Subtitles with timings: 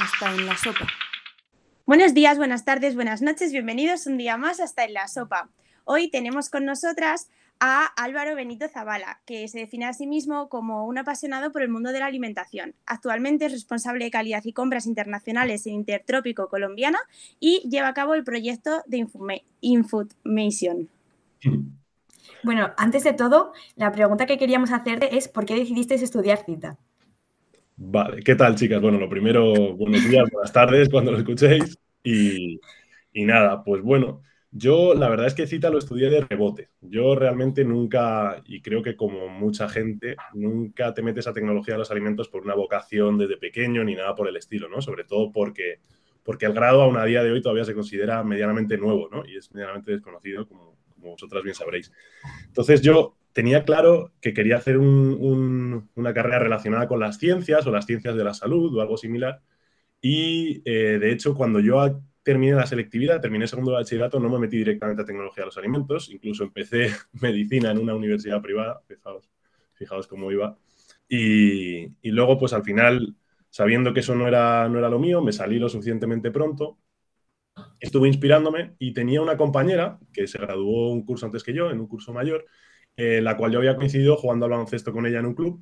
[0.00, 0.86] hasta en la sopa.
[1.86, 5.48] Buenos días, buenas tardes, buenas noches, bienvenidos un día más hasta en la sopa.
[5.84, 7.30] Hoy tenemos con nosotras
[7.60, 11.70] a Álvaro Benito Zavala, que se define a sí mismo como un apasionado por el
[11.70, 12.74] mundo de la alimentación.
[12.84, 16.98] Actualmente es responsable de calidad y compras internacionales en Intertrópico Colombiana
[17.40, 19.06] y lleva a cabo el proyecto de
[19.60, 20.90] Infoodmation.
[22.42, 26.76] Bueno, antes de todo, la pregunta que queríamos hacerte es ¿por qué decidisteis estudiar cita?
[27.78, 28.80] Vale, ¿qué tal chicas?
[28.80, 32.58] Bueno, lo primero, buenos días, buenas tardes cuando lo escuchéis y,
[33.12, 36.70] y nada, pues bueno, yo la verdad es que cita lo estudié de rebote.
[36.80, 41.78] Yo realmente nunca, y creo que como mucha gente, nunca te metes a tecnología de
[41.78, 44.80] los alimentos por una vocación desde pequeño ni nada por el estilo, ¿no?
[44.80, 45.80] Sobre todo porque,
[46.22, 49.22] porque el grado aún a día de hoy todavía se considera medianamente nuevo, ¿no?
[49.26, 51.92] Y es medianamente desconocido, como, como vosotras bien sabréis.
[52.46, 57.84] Entonces yo tenía claro que quería hacer una carrera relacionada con las ciencias o las
[57.84, 59.42] ciencias de la salud o algo similar.
[60.00, 64.38] Y eh, de hecho, cuando yo terminé la selectividad, terminé segundo de bachillerato, no me
[64.38, 66.88] metí directamente a tecnología de los alimentos, incluso empecé
[67.20, 69.28] medicina en una universidad privada, fijaos,
[69.74, 70.56] fijaos cómo iba.
[71.06, 73.16] Y, luego, pues al final,
[73.50, 76.78] sabiendo que eso no era, no era lo mío, me salí lo suficientemente pronto,
[77.80, 81.80] estuve inspirándome y tenía una compañera que se graduó un curso antes que yo, en
[81.80, 82.46] un curso mayor,
[82.96, 85.60] eh, la cual yo había coincidido jugando al baloncesto con ella en un club.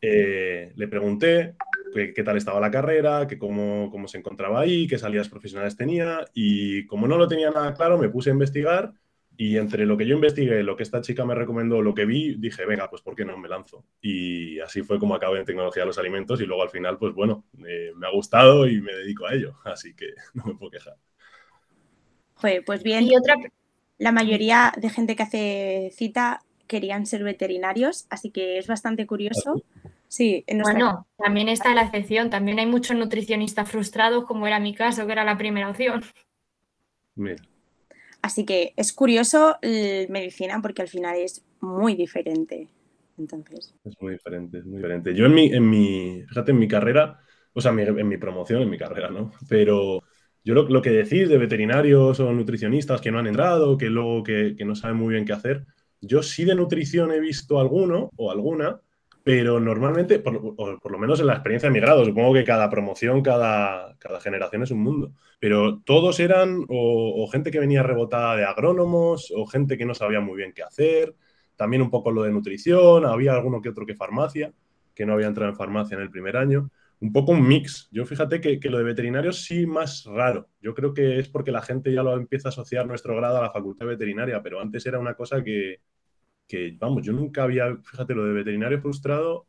[0.00, 1.54] Eh, le pregunté
[1.94, 6.26] qué, tal estaba la carrera, que cómo, cómo, se encontraba ahí, qué salidas profesionales tenía
[6.34, 8.92] y como no lo tenía nada claro, me puse a investigar
[9.36, 12.36] y entre lo que yo investigué, lo que esta chica me recomendó, lo que vi,
[12.36, 13.84] dije, venga, pues ¿por qué no me lanzo?
[14.00, 17.14] Y así fue como acabé en tecnología de los alimentos y luego al final, pues
[17.14, 20.70] bueno, eh, me ha gustado y me dedico a ello, así que no me puedo
[20.70, 20.96] quejar.
[22.64, 23.34] pues bien, y otra...
[23.98, 29.62] la mayoría de gente que hace cita querían ser veterinarios, así que es bastante curioso.
[29.84, 34.72] ¿Ah, Sí, bueno, también está la excepción, también hay muchos nutricionistas frustrados, como era mi
[34.72, 36.02] caso, que era la primera opción.
[38.22, 42.68] Así que es curioso medicina porque al final es muy diferente.
[43.18, 43.74] Entonces.
[43.84, 45.14] Es muy diferente, es muy diferente.
[45.16, 47.18] Yo en mi, en mi fíjate, en mi carrera,
[47.52, 49.32] o sea, en mi promoción, en mi carrera, ¿no?
[49.48, 50.04] Pero
[50.44, 54.54] yo lo, que decís de veterinarios o nutricionistas que no han entrado, que luego que,
[54.56, 55.66] que no saben muy bien qué hacer,
[56.06, 58.80] yo sí de nutrición he visto alguno o alguna
[59.24, 63.22] pero normalmente, por, lo menos en la experiencia de mi grado, supongo que cada promoción,
[63.22, 68.44] cada, cada generación es un mundo, pero todos eran o, gente que venía rebotada de
[68.44, 71.14] agrónomos o gente que no sabía muy bien qué hacer,
[71.56, 74.52] también un poco lo de nutrición, había alguno que otro que farmacia,
[74.94, 77.88] que no había entrado en farmacia en el primer año, un poco un mix.
[77.90, 80.48] Yo fíjate que, que lo de veterinarios sí más raro.
[80.60, 83.42] Yo creo que es porque la gente ya lo empieza a asociar nuestro grado a
[83.42, 85.80] la facultad veterinaria, pero antes era una cosa que,
[86.46, 89.46] que, vamos, yo nunca había, fíjate, lo de veterinario frustrado,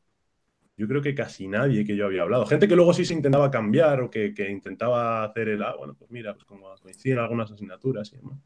[0.78, 2.46] yo creo que casi nadie que yo había hablado.
[2.46, 6.12] Gente que luego sí se intentaba cambiar o que, intentaba hacer el, ah, bueno, pues
[6.12, 8.40] mira, pues como coinciden algunas asignaturas y demás.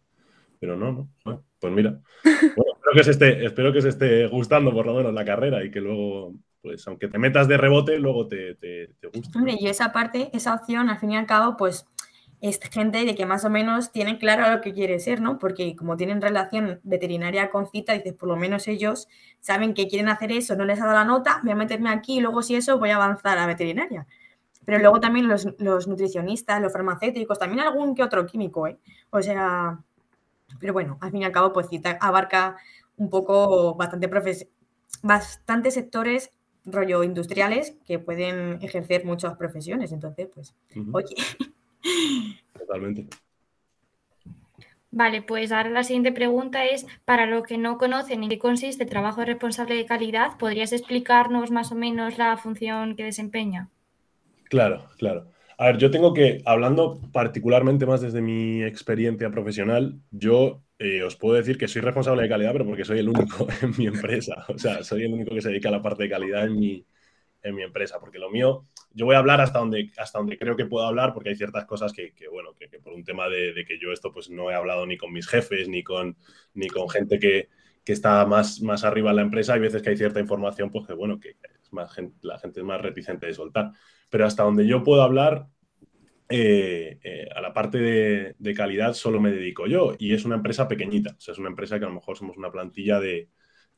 [0.59, 1.43] Pero no, no.
[1.59, 1.99] pues mira.
[2.55, 5.63] Bueno, espero que, se esté, espero que se esté gustando por lo menos la carrera
[5.63, 9.37] y que luego, pues aunque te metas de rebote, luego te, te, te guste.
[9.37, 11.87] Hombre, y esa parte, esa opción, al fin y al cabo, pues
[12.41, 15.39] es gente de que más o menos tienen claro lo que quiere ser, ¿no?
[15.39, 19.07] Porque como tienen relación veterinaria con cita, dices, por lo menos ellos
[19.41, 22.17] saben que quieren hacer eso, no les ha dado la nota, voy a meterme aquí
[22.17, 24.07] y luego si eso voy a avanzar a veterinaria.
[24.65, 25.45] Pero luego también los,
[25.87, 28.77] nutricionistas, los farmacéuticos, también algún que otro químico, ¿eh?
[29.09, 29.79] O sea,
[30.59, 32.57] pero bueno, al fin y al cabo, pues cita abarca
[32.95, 34.09] un poco bastante,
[35.01, 36.31] bastante sectores
[36.65, 39.91] rollo industriales que pueden ejercer muchas profesiones.
[39.91, 40.55] Entonces, pues,
[40.93, 41.15] oye.
[42.57, 43.07] Totalmente.
[44.91, 48.83] Vale, pues ahora la siguiente pregunta es, para los que no conocen en qué consiste
[48.83, 53.69] el trabajo responsable de calidad, ¿podrías explicarnos más o menos la función que desempeña?
[54.45, 55.27] Claro, claro.
[55.59, 61.15] A ver, yo tengo que, hablando particularmente más desde mi experiencia profesional, yo eh, os
[61.15, 64.45] puedo decir que soy responsable de calidad, pero porque soy el único en mi empresa.
[64.47, 66.85] O sea, soy el único que se dedica a la parte de calidad en mi,
[67.41, 70.55] en mi empresa, porque lo mío, yo voy a hablar hasta donde, hasta donde creo
[70.55, 73.79] que puedo hablar, porque hay ciertas cosas que, bueno, que, por un tema de, que
[73.79, 76.17] yo esto pues no he hablado ni con mis jefes, ni con,
[76.53, 77.49] ni con gente que,
[77.85, 80.93] está más, más arriba en la empresa, hay veces que hay cierta información, pues que
[80.93, 81.37] bueno, que
[82.21, 83.71] la gente es más reticente de soltar.
[84.11, 85.47] Pero hasta donde yo puedo hablar,
[86.29, 90.35] eh, eh, a la parte de, de, calidad solo me dedico yo y es una
[90.35, 93.29] empresa pequeñita, o sea, es una empresa que a lo mejor somos una plantilla de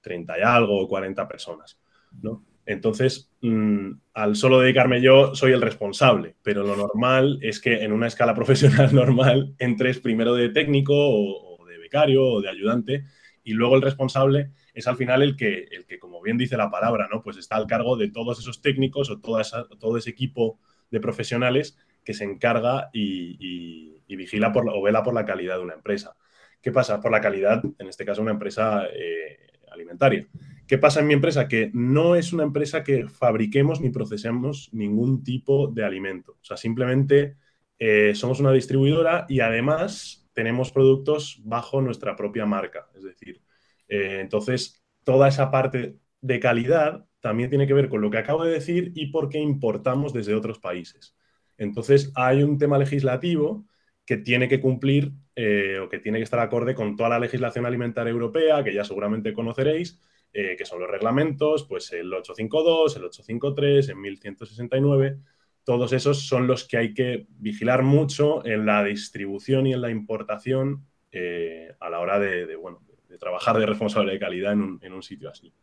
[0.01, 1.79] 30 y algo o 40 personas,
[2.21, 2.43] ¿no?
[2.65, 7.91] Entonces, mm, al solo dedicarme yo, soy el responsable, pero lo normal es que en
[7.91, 13.05] una escala profesional normal entres primero de técnico o, de becario o de ayudante
[13.43, 16.69] y luego el responsable es al final el que, el que, como bien dice la
[16.69, 17.23] palabra, ¿no?
[17.23, 19.43] pues está al cargo de todos esos técnicos o toda
[19.79, 20.59] todo ese equipo
[20.91, 25.73] de profesionales que se encarga y, vigila por, o vela por la calidad de una
[25.73, 26.15] empresa.
[26.61, 27.01] ¿Qué pasa?
[27.01, 29.39] Por la calidad, en este caso, una empresa eh,
[29.71, 30.27] alimentaria.
[30.71, 31.49] ¿Qué pasa en mi empresa?
[31.49, 36.37] Que no es una empresa que fabriquemos ni procesemos ningún tipo de alimento.
[36.41, 37.35] O sea, simplemente
[37.77, 42.87] eh, somos una distribuidora y además tenemos productos bajo nuestra propia marca.
[42.95, 43.41] Es decir,
[43.89, 48.45] eh, entonces, toda esa parte de calidad también tiene que ver con lo que acabo
[48.45, 51.17] de decir y por qué importamos desde otros países.
[51.57, 53.65] Entonces, hay un tema legislativo
[54.05, 57.65] que tiene que cumplir eh, o que tiene que estar acorde con toda la legislación
[57.65, 59.99] alimentaria europea, que ya seguramente conoceréis,
[60.33, 65.17] eh, que son los reglamentos, pues el 852, el 853, el 1169.
[65.63, 69.89] Todos esos son los que hay que vigilar mucho en la distribución y en la
[69.89, 74.79] importación eh, a la hora de, bueno, de, trabajar de responsable de calidad en un,
[74.81, 75.53] en un sitio así.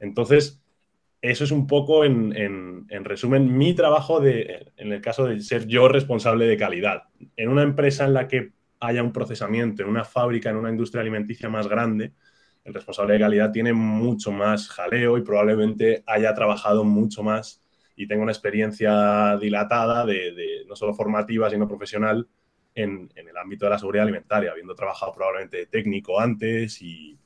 [0.00, 0.60] Entonces,
[1.22, 5.86] eso es un poco, en, resumen, mi trabajo de, en el caso de ser yo
[5.88, 7.04] responsable de calidad.
[7.36, 11.02] En una empresa en la que haya un procesamiento, en una fábrica, en una industria
[11.02, 12.12] alimenticia más grande,
[12.64, 17.62] el responsable de calidad tiene mucho más jaleo y probablemente haya trabajado mucho más
[17.96, 22.26] y tenga una experiencia dilatada, de, no solo formativa, sino profesional,
[22.74, 27.18] en, el ámbito de la seguridad alimentaria, habiendo trabajado probablemente técnico antes y,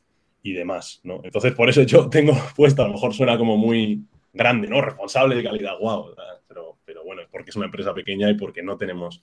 [0.43, 1.21] demás, ¿no?
[1.25, 4.81] Entonces, por eso yo tengo puesto, a lo mejor suena como muy grande, ¿no?
[4.81, 6.15] Responsable de calidad, wow,
[6.85, 9.23] pero, bueno, es porque es una empresa pequeña y porque no tenemos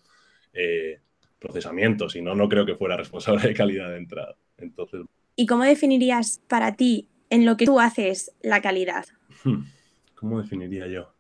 [0.54, 1.00] eh,
[1.38, 4.36] procesamiento, si no creo que fuera responsable de calidad de entrada.
[4.58, 5.02] Entonces...
[5.36, 9.06] ¿Y cómo definirías para ti en lo que tú haces la calidad?
[10.16, 11.14] ¿Cómo definiría yo?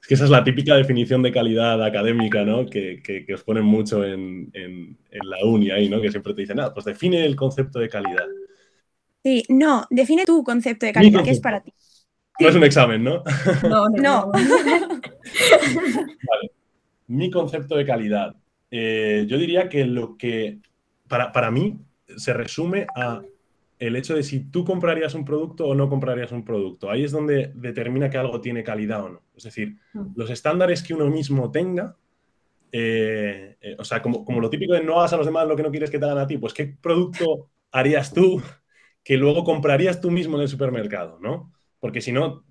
[0.00, 2.66] Es que esa es la típica definición de calidad académica, ¿no?
[2.66, 6.00] Que, que, os ponen mucho en, en, en, la uni ahí, ¿no?
[6.00, 8.26] Que siempre te dicen, ah, pues define el concepto de calidad.
[9.24, 11.72] Sí, no, define tu concepto de calidad, ¿qué es para ti?
[12.38, 13.24] No es un examen, ¿no?
[13.68, 14.30] No, no.
[14.30, 16.50] vale.
[17.08, 18.36] Mi concepto de calidad.
[18.70, 20.58] Eh, yo diría que lo que
[21.08, 21.78] para, para, mí
[22.16, 23.22] se resume a
[23.78, 26.90] el hecho de si tú comprarías un producto o no comprarías un producto.
[26.90, 29.22] Ahí es donde determina que algo tiene calidad o no.
[29.36, 30.12] Es decir, mm.
[30.16, 31.96] los estándares que uno mismo tenga,
[32.72, 35.56] eh, eh, o sea, como, como lo típico de no hagas a los demás lo
[35.56, 38.42] que no quieres que te hagan a ti, pues ¿qué producto harías tú
[39.04, 41.52] que luego comprarías tú mismo en el supermercado, ¿no?
[41.78, 42.44] Porque si no,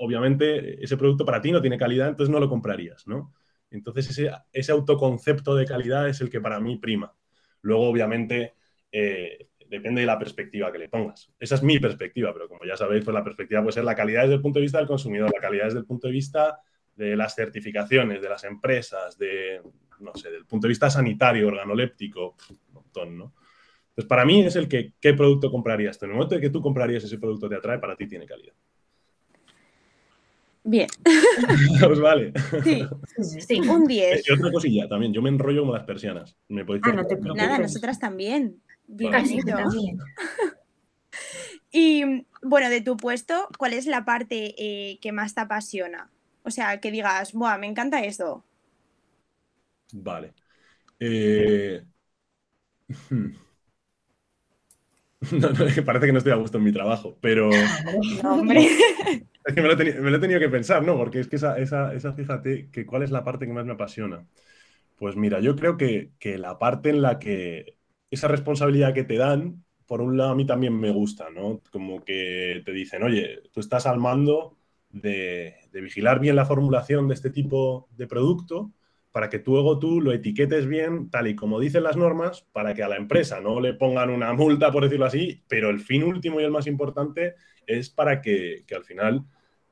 [0.00, 3.32] obviamente ese producto para ti no tiene calidad, entonces no lo comprarías, ¿no?
[3.70, 7.14] Entonces ese, ese autoconcepto de calidad es el que para mí prima.
[7.62, 8.54] Luego, obviamente,
[8.90, 11.32] eh, depende de la perspectiva que le pongas.
[11.40, 14.22] Esa es mi perspectiva, pero como ya sabéis, pues la perspectiva puede ser la calidad
[14.24, 16.60] desde el punto de vista del consumidor, la calidad desde el punto de vista
[16.94, 19.62] de las certificaciones, de las empresas, de,
[20.00, 23.32] no sé, del punto de vista sanitario, organoléptico, un montón, ¿no?
[23.88, 26.60] Entonces, para mí es el que, ¿qué producto comprarías En el momento de que tú
[26.60, 28.54] comprarías ese producto te atrae, para ti tiene calidad.
[30.64, 30.88] Bien.
[31.86, 32.34] pues vale.
[32.62, 32.86] Sí,
[33.40, 33.60] sí.
[33.60, 34.28] un 10.
[34.28, 36.36] Y otra cosilla también, yo me enrollo como las persianas.
[36.48, 38.60] ¿Me podéis ah, no te Nada, nosotras también.
[38.94, 39.12] Bien,
[39.46, 39.98] también.
[41.72, 46.10] y bueno, de tu puesto, ¿cuál es la parte eh, que más te apasiona?
[46.42, 48.44] O sea, que digas, Buah, me encanta esto.
[49.92, 50.34] Vale.
[51.00, 51.82] Eh...
[55.30, 55.50] No,
[55.84, 57.48] parece que no estoy a gusto en mi trabajo, pero.
[58.24, 58.66] hombre.
[59.44, 60.96] Es que me lo, he tenido que pensar, ¿no?
[60.96, 64.26] Porque es que esa, esa, fíjate, que cuál es la parte que más me apasiona.
[64.96, 67.76] Pues mira, yo creo que, la parte en la que
[68.12, 71.60] esa responsabilidad que te dan, por un lado a mí también me gusta, ¿no?
[71.72, 74.56] Como que te dicen, oye, tú estás al mando
[74.90, 78.72] de, de vigilar bien la formulación de este tipo de producto
[79.12, 82.82] para que luego tú lo etiquetes bien, tal y como dicen las normas, para que
[82.82, 86.40] a la empresa no le pongan una multa, por decirlo así, pero el fin último
[86.40, 87.34] y el más importante
[87.66, 89.24] es para que, al final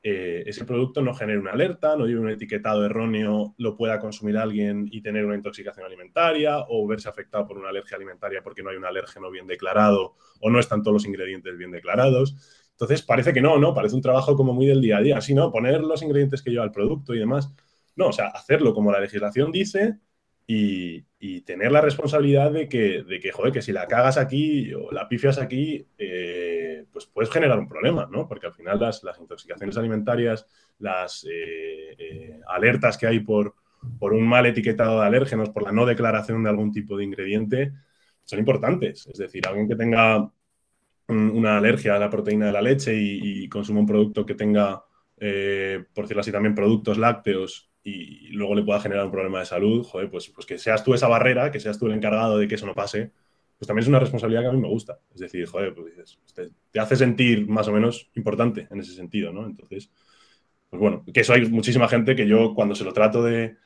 [0.03, 4.37] eh, ese producto no genere una alerta, no lleve un etiquetado erróneo, lo pueda consumir
[4.37, 8.69] alguien y tener una intoxicación alimentaria o verse afectado por una alergia alimentaria porque no
[8.69, 12.35] hay un alérgeno bien declarado o no están todos los ingredientes bien declarados.
[12.71, 13.73] Entonces parece que no, ¿no?
[13.75, 15.51] Parece un trabajo como muy del día a día, así, ¿no?
[15.51, 17.53] Poner los ingredientes que lleva el producto y demás
[17.95, 19.99] no, o sea, hacerlo como la legislación dice
[20.47, 21.05] y,
[21.45, 25.07] tener la responsabilidad de que, de que, joder, que si la cagas aquí o la
[25.07, 26.60] pifias aquí, eh,
[26.91, 28.27] pues puedes generar un problema, ¿no?
[28.27, 30.47] Porque al final las, intoxicaciones alimentarias,
[30.79, 33.55] las eh, eh, alertas que hay por,
[33.99, 37.71] por un mal etiquetado de alérgenos, por la no declaración de algún tipo de ingrediente,
[38.23, 39.07] son importantes.
[39.07, 40.31] Es decir, alguien que tenga
[41.07, 44.81] una alergia a la proteína de la leche y, y consuma un producto que tenga,
[45.15, 49.83] por decirlo así, también productos lácteos y luego le pueda generar un problema de salud,
[49.83, 52.55] joder, pues, pues que seas tú esa barrera, que seas tú el encargado de que
[52.55, 53.11] eso no pase,
[53.61, 54.97] pues también es una responsabilidad que a mí me gusta.
[55.13, 56.17] Es decir, joder, pues dices,
[56.71, 59.45] te, hace sentir más o menos importante en ese sentido, ¿no?
[59.45, 59.91] Entonces,
[60.67, 63.57] pues bueno, que eso hay muchísima gente que yo cuando se lo trato de,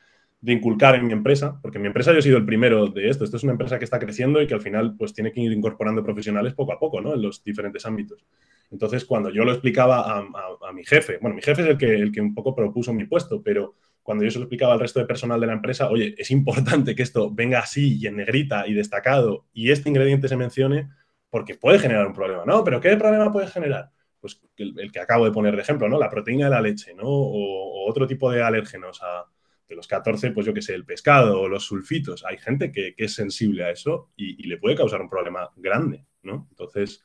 [0.42, 3.08] de inculcar en mi empresa, porque en mi empresa yo he sido el primero de
[3.08, 3.24] esto.
[3.24, 5.50] Esto es una empresa que está creciendo y que al final pues tiene que ir
[5.52, 7.14] incorporando profesionales poco a poco, ¿no?
[7.14, 8.22] En los diferentes ámbitos.
[8.70, 12.12] Entonces, cuando yo lo explicaba a, mi jefe, bueno, mi jefe es el que, el
[12.12, 13.76] que un poco propuso mi puesto, pero
[14.06, 16.94] cuando yo se lo explicaba al resto de personal de la empresa, oye, es importante
[16.94, 20.88] que esto venga así y en negrita y destacado y este ingrediente se mencione
[21.28, 22.62] porque puede generar un problema, ¿no?
[22.62, 23.90] Pero ¿qué problema puede generar?
[24.20, 25.98] Pues el, que acabo de poner de ejemplo, ¿no?
[25.98, 27.02] La proteína de la leche, ¿no?
[27.04, 29.24] O, otro tipo de alérgenos a,
[29.68, 32.24] de los 14, pues yo qué sé, el pescado o los sulfitos.
[32.24, 36.46] Hay gente que, es sensible a eso y, le puede causar un problema grande, ¿no?
[36.50, 37.02] Entonces,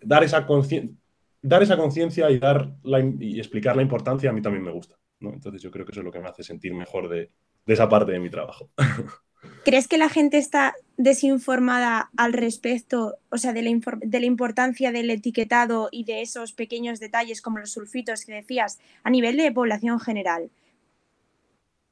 [0.00, 0.96] dar esa conciencia
[1.44, 2.76] dar esa conciencia y, dar
[3.18, 5.01] y explicar la importancia a mí también me gusta.
[5.30, 7.30] Entonces yo creo que eso es lo que me hace sentir mejor de,
[7.66, 8.70] esa parte de mi trabajo.
[9.64, 14.92] ¿Crees que la gente está desinformada al respecto, o sea, de la, de la, importancia
[14.92, 19.50] del etiquetado y de esos pequeños detalles como los sulfitos que decías a nivel de
[19.50, 20.50] población general?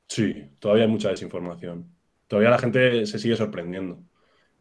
[0.07, 1.87] Sí, todavía hay mucha desinformación.
[2.29, 3.99] Todavía la gente se sigue sorprendiendo.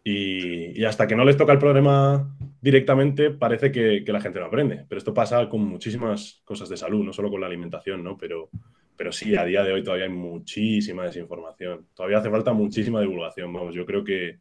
[0.03, 4.85] Y, hasta que no les toca el problema directamente, parece que, la gente no aprende.
[4.87, 8.17] Pero esto pasa con muchísimas cosas de salud, no solo con la alimentación, ¿no?
[8.17, 8.49] Pero,
[8.95, 11.87] pero sí, a día de hoy todavía hay muchísima desinformación.
[11.93, 13.51] Todavía hace falta muchísima divulgación.
[13.53, 14.39] Vamos, yo creo que,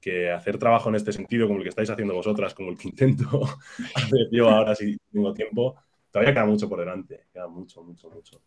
[0.00, 2.88] que hacer trabajo en este sentido, como el que estáis haciendo vosotras, como el que
[2.88, 3.42] intento
[3.94, 5.76] hacer yo ahora si tengo tiempo,
[6.10, 7.24] todavía queda mucho por delante.
[7.32, 8.40] Queda mucho, mucho, mucho.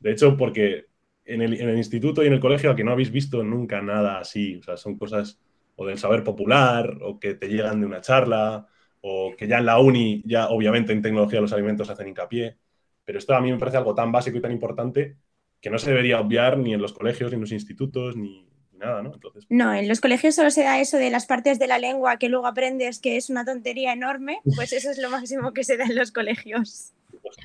[0.00, 0.86] De hecho, porque
[1.24, 4.56] en el, instituto y en el colegio que no habéis visto nunca nada así.
[4.56, 5.38] O sea, son cosas
[5.76, 8.66] o del saber popular o que te llegan de una charla
[9.00, 12.56] o que ya en la uni, ya obviamente en tecnología de los alimentos hacen hincapié.
[13.04, 15.16] Pero esto a mí me parece algo tan básico y tan importante
[15.60, 19.02] que no se debería obviar ni en los colegios, ni en los institutos, ni, nada,
[19.02, 19.14] ¿no?
[19.14, 19.46] Entonces...
[19.48, 22.28] No, en los colegios solo se da eso de las partes de la lengua que
[22.28, 25.84] luego aprendes que es una tontería enorme, pues eso es lo máximo que se da
[25.84, 26.92] en los colegios.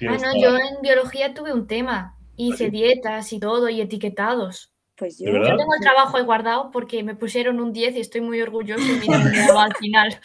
[0.07, 4.71] Ah, yo en biología tuve un tema Hice dietas y todo y etiquetados.
[4.97, 8.21] Pues yo, yo tengo el trabajo ahí guardado porque me pusieron un 10 y estoy
[8.21, 10.19] muy orgulloso y al final.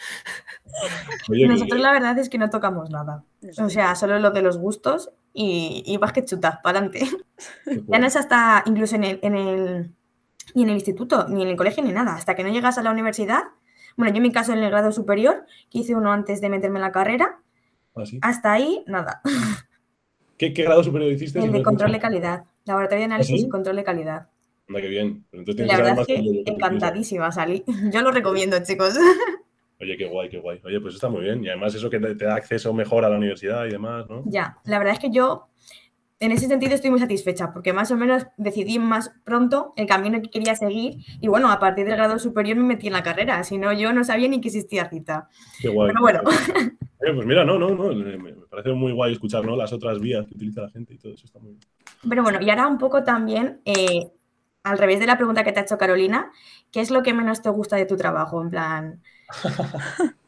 [1.47, 3.23] Nosotros la verdad es que no tocamos nada.
[3.59, 7.07] O sea, solo lo de los gustos y, y vas que chutas para adelante.
[7.87, 9.91] ya no es hasta incluso en el, en el,
[10.55, 12.15] ni en el instituto, ni en el colegio, ni nada.
[12.15, 13.43] Hasta que no llegas a la universidad.
[13.95, 16.79] Bueno, yo en mi caso en el grado superior, que hice uno antes de meterme
[16.79, 17.39] en la carrera,
[17.95, 19.21] ¿Ah, hasta ahí nada.
[20.37, 21.37] ¿Qué, grado superior hiciste?
[21.37, 22.45] El de control de calidad.
[22.65, 24.29] Laboratorio de análisis y control de calidad.
[24.67, 25.25] Anda, qué bien.
[25.31, 27.63] la verdad es que encantadísima salí.
[27.93, 28.97] Yo lo recomiendo, chicos.
[29.81, 30.61] Oye, qué guay, qué guay.
[30.63, 31.43] Oye, pues está muy bien.
[31.43, 34.23] Y además eso que te, da acceso mejor a la universidad y demás, ¿no?
[34.25, 35.49] Ya, la verdad es que yo
[36.19, 40.21] en ese sentido estoy muy satisfecha porque más o menos decidí más pronto el camino
[40.21, 43.43] que quería seguir y bueno, a partir del grado superior me metí en la carrera,
[43.43, 45.27] si no yo no sabía ni que existía cita.
[45.61, 45.89] Qué guay.
[45.89, 46.21] Pero bueno.
[46.97, 49.57] pues mira, no, no, no, me parece muy guay escuchar ¿no?
[49.57, 51.61] las otras vías que utiliza la gente y todo eso está muy bien.
[52.07, 54.07] Pero bueno, y ahora un poco también, eh,
[54.63, 56.31] al revés de la pregunta que te ha hecho Carolina,
[56.71, 58.41] ¿qué es lo que menos te gusta de tu trabajo?
[58.41, 59.03] En plan...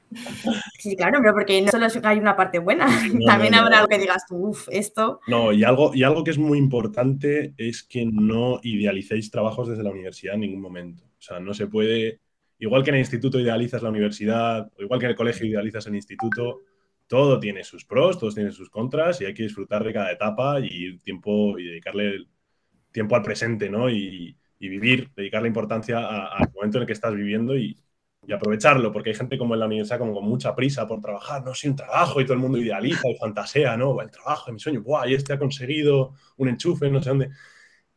[0.79, 2.87] Sí, claro, pero porque no solo hay una parte buena,
[3.25, 5.19] también habrá algo que digas uff, esto.
[5.27, 9.83] No, y algo, y algo que es muy importante es que no idealicéis trabajos desde
[9.83, 11.03] la universidad en ningún momento.
[11.03, 12.21] O sea, no se puede,
[12.59, 15.87] igual que en el instituto idealizas la universidad, o igual que en el colegio idealizas
[15.87, 16.61] el instituto,
[17.07, 20.59] todo tiene sus pros, todos tienen sus contras y hay que disfrutar de cada etapa
[20.61, 22.25] y tiempo y dedicarle
[22.95, 23.89] tiempo al presente, ¿no?
[23.89, 27.77] Y, vivir, dedicarle importancia al momento en el que estás viviendo y,
[28.27, 31.43] y aprovecharlo, porque hay gente como en la universidad como con mucha prisa por trabajar,
[31.43, 34.01] no, sin trabajo y todo el mundo idealiza y fantasea, ¿no?
[34.01, 35.07] El trabajo mi sueño, ¡buah!
[35.07, 37.29] Y este ha conseguido un enchufe, no sé dónde.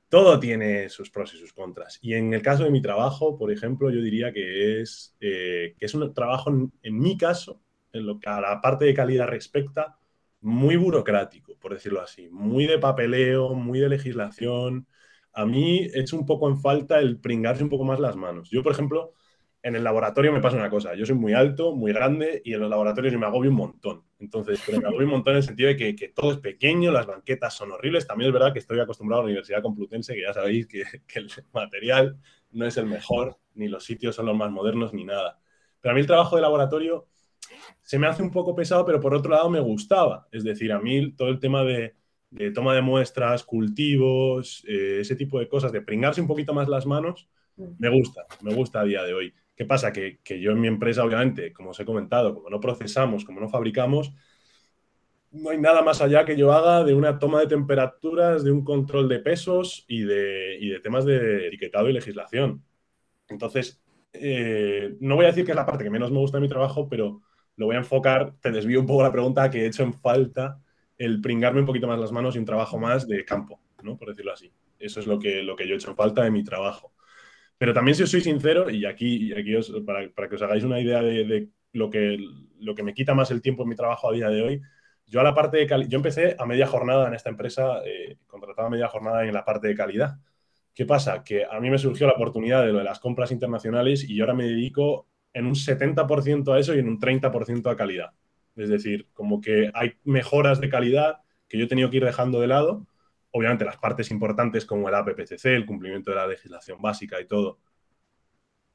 [0.09, 1.99] Todo tiene sus pros y sus contras.
[2.03, 5.87] Y en el caso de mi trabajo, por ejemplo, yo diría que es, eh, que
[5.87, 6.51] es un trabajo,
[6.83, 7.63] en, mi caso,
[7.93, 9.99] en lo que a la parte de calidad respecta,
[10.41, 14.87] muy burocrático, por decirlo así, muy de papeleo, muy de legislación.
[15.33, 18.51] A mí hecho un poco en falta el pringarse un poco más las manos.
[18.51, 19.15] Yo, por ejemplo,
[19.63, 22.61] en el laboratorio me pasa una cosa, yo soy muy alto, muy grande y en
[22.61, 24.05] los laboratorios me agobio un montón.
[24.21, 27.55] Entonces, me agobio un montón en el sentido de que, todo es pequeño, las banquetas
[27.55, 28.07] son horribles.
[28.07, 31.31] También es verdad que estoy acostumbrado a la Universidad Complutense, que ya sabéis que, el
[31.53, 32.19] material
[32.53, 35.41] no es el mejor, ni los sitios son los más modernos, ni nada.
[35.81, 37.07] Pero a mí el trabajo de laboratorio
[37.83, 40.29] se me hace un poco pesado, pero por otro lado me gustaba.
[40.33, 41.95] Es decir, a mí todo el tema de,
[42.55, 46.87] toma de muestras, cultivos, eh, ese tipo de cosas, de pringarse un poquito más las
[46.87, 47.65] manos, mm.
[47.79, 49.35] me gusta, me gusta a día de hoy.
[49.59, 49.93] ¿Qué pasa?
[49.93, 53.49] Que, yo en mi empresa, obviamente, como os he comentado, como no procesamos, como no
[53.49, 54.13] fabricamos,
[55.33, 58.65] no hay nada más allá que yo haga de una toma de temperaturas, de un
[58.65, 62.63] control de pesos y de, temas de etiquetado y legislación.
[63.29, 66.43] Entonces, eh, no voy a decir que es la parte que menos me gusta de
[66.43, 67.23] mi trabajo, pero
[67.59, 70.61] lo voy a enfocar, te desvío un poco la pregunta, que he hecho en falta
[70.97, 73.99] el pringarme un poquito más las manos y un trabajo más de campo, ¿no?
[73.99, 74.51] Por decirlo así.
[74.79, 76.93] eso es lo que, lo que yo he hecho en falta de mi trabajo.
[77.59, 79.53] Pero también si os soy sincero, y aquí, aquí
[79.85, 82.17] para, que os hagáis una idea de, lo, que,
[82.61, 84.63] lo que me quita más el tiempo en mi trabajo a día de hoy,
[85.05, 88.71] yo a la parte de yo empecé a media jornada en esta empresa, eh, contrataba
[88.71, 90.19] media jornada en la parte de calidad.
[90.75, 91.25] ¿Qué pasa?
[91.25, 94.23] Que a mí me surgió la oportunidad de lo de las compras internacionales y yo
[94.23, 98.13] ahora me dedico en un 70% a eso y en un 30% a calidad.
[98.57, 101.19] Es decir, como que hay mejoras de calidad
[101.49, 102.87] que yo he tenido que ir dejando de lado.
[103.31, 107.61] Obviamente las partes importantes como el APPCC, el cumplimiento de la legislación básica y todo,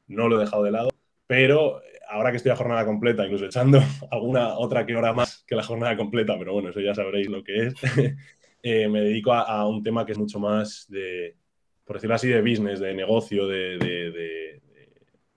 [0.08, 0.90] no lo he dejado de lado.
[1.28, 3.80] Pero ahora que estoy a jornada completa, incluso echando
[4.12, 7.44] alguna otra que hora más que la jornada completa, pero bueno, eso ya sabréis lo
[7.44, 7.74] que es,
[8.64, 11.36] eh, me dedico a, un tema que es mucho más de,
[11.86, 14.62] por decirlo así, de business, de negocio, de,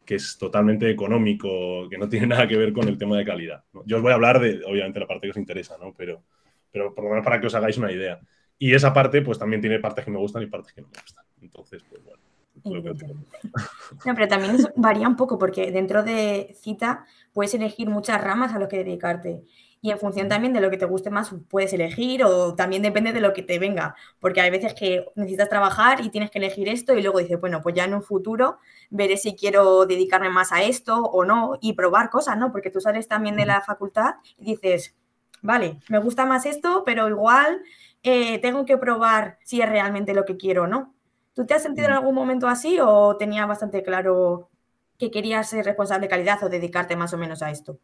[0.07, 3.65] que es totalmente económico, que no tiene nada que ver con el tema de calidad.
[3.85, 5.93] Yo os voy a hablar de, obviamente, la parte que os interesa, ¿no?
[5.93, 6.23] pero,
[6.71, 8.21] pero por lo menos para que os hagáis una idea.
[8.59, 11.01] Y esa parte, pues también tiene partes que me gustan y partes que no me
[11.03, 11.25] gustan.
[11.43, 12.23] Entonces, pues bueno.
[12.65, 18.59] No, pero también varía un poco porque dentro de cita puedes elegir muchas ramas a
[18.59, 19.43] lo que dedicarte
[19.81, 23.13] y en función también de lo que te guste más puedes elegir o también depende
[23.13, 26.69] de lo que te venga, porque hay veces que necesitas trabajar y tienes que elegir
[26.69, 28.59] esto y luego dices, bueno, pues ya en un futuro
[28.91, 32.53] veré si quiero dedicarme más a esto o no y probar cosas, ¿no?
[32.53, 34.97] Porque tú sales también de la facultad y dices,
[35.43, 37.63] vale, me gusta más esto, pero igual
[38.03, 40.95] eh, tengo que probar si es realmente lo que quiero o no.
[41.35, 44.49] ¿Tú te has sentido en algún momento así o tenías bastante claro
[44.99, 47.79] que querías ser responsable de calidad o dedicarte más o menos a esto?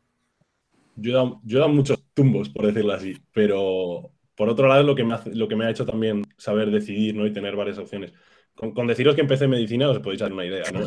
[0.97, 5.05] Yo he, dado, muchos tumbos, por decirlo así, pero por otro lado es lo que
[5.05, 7.27] me, lo que me ha hecho también saber decidir ¿no?
[7.27, 8.13] y tener varias opciones.
[8.55, 10.65] Con, deciros que empecé medicina os podéis dar una idea.
[10.73, 10.81] ¿no?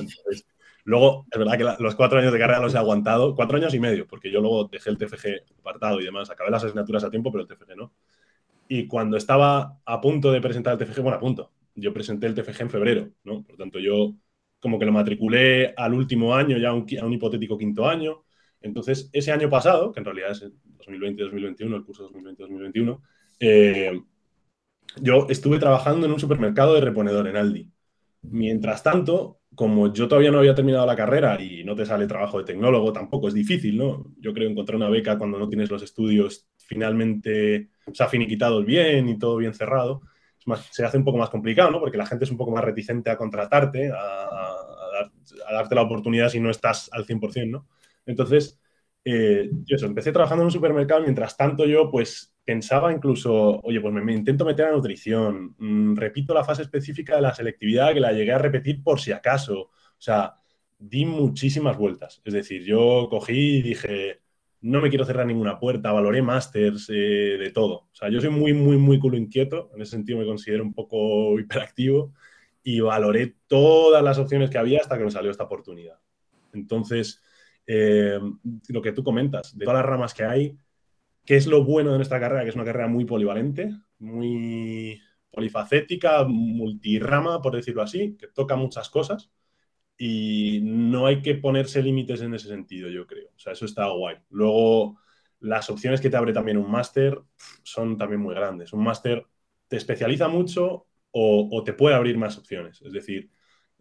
[0.84, 3.80] luego, es verdad que los cuatro años de carrera los he aguantado, cuatro años y
[3.80, 7.32] medio, porque yo luego dejé el TFG apartado y demás, acabé las asignaturas a tiempo,
[7.32, 7.92] pero el TFG no.
[8.68, 12.36] Y cuando estaba a punto de presentar el TFG, bueno, a punto, yo presenté el
[12.36, 13.44] TFG en febrero, ¿no?
[13.44, 14.16] Por tanto, yo
[14.60, 18.25] como que lo matriculé al último año, ya a un, hipotético quinto año.
[18.66, 20.44] Entonces, ese año pasado, que en realidad es
[20.88, 23.02] 2020-2021, el curso 2020-2021,
[23.40, 24.02] eh,
[25.02, 27.72] yo estuve trabajando en un supermercado de reponedor en Aldi.
[28.24, 32.40] Mientras tanto, como yo todavía no había terminado la carrera y no te sale trabajo
[32.40, 34.14] de tecnólogo, tampoco es difícil, ¿no?
[34.20, 39.10] Yo creo encontrar una beca cuando no tienes los estudios finalmente, o sea, finiquitados bien
[39.10, 40.02] y todo bien cerrado
[40.72, 41.80] se hace un poco más complicado, ¿no?
[41.80, 44.52] Porque la gente es un poco más reticente a contratarte, a,
[45.52, 47.68] darte la oportunidad si no estás al 100%, ¿no?
[48.06, 48.60] Entonces,
[49.04, 53.80] eh, yo eso, empecé trabajando en un supermercado, mientras tanto yo pues pensaba incluso, oye,
[53.82, 58.00] pues me, intento meter a nutrición, mm, repito la fase específica de la selectividad que
[58.00, 60.36] la llegué a repetir por si acaso, o sea,
[60.78, 64.22] di muchísimas vueltas, es decir, yo cogí y dije,
[64.62, 67.88] no me quiero cerrar ninguna puerta, valoré másters, eh, de todo.
[67.92, 70.74] O sea, yo soy muy, muy, muy culo inquieto, en ese sentido me considero un
[70.74, 72.14] poco hiperactivo
[72.64, 76.00] y valoré todas las opciones que había hasta que me salió esta oportunidad.
[76.52, 77.22] Entonces,
[77.68, 78.20] eh,
[78.70, 80.58] lo que tú comentas, de todas las ramas que hay,
[81.26, 82.44] ¿qué es lo bueno de nuestra carrera?
[82.44, 85.02] Que es una carrera muy polivalente, muy
[85.32, 89.32] polifacética, multirama, por decirlo así, que toca muchas cosas
[89.98, 93.30] y no hay que ponerse límites en ese sentido, yo creo.
[93.36, 94.18] O sea, eso está guay.
[94.30, 95.00] Luego,
[95.40, 97.20] las opciones que te abre también un máster
[97.64, 98.74] son también muy grandes.
[98.74, 99.26] Un máster
[99.68, 102.82] te especializa mucho o, te puede abrir más opciones.
[102.82, 103.32] Es decir,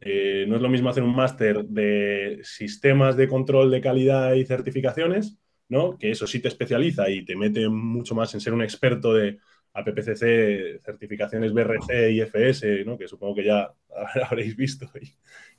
[0.00, 4.44] eh, no es lo mismo hacer un máster de sistemas de control de calidad y
[4.44, 5.98] certificaciones, ¿no?
[5.98, 9.38] Que eso sí te especializa y te mete mucho más en ser un experto de
[9.72, 12.98] APPCC, certificaciones BRC y FS, ¿no?
[12.98, 13.72] Que supongo que ya
[14.30, 14.90] habréis visto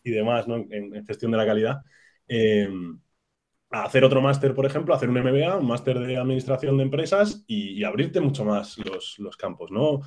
[0.04, 0.56] y demás ¿no?
[0.56, 1.82] en, gestión de la calidad.
[2.28, 2.70] Eh,
[3.72, 7.84] hacer otro máster, por ejemplo, hacer un MBA, un máster de administración de empresas y,
[7.84, 10.02] abrirte mucho más los, campos, ¿no?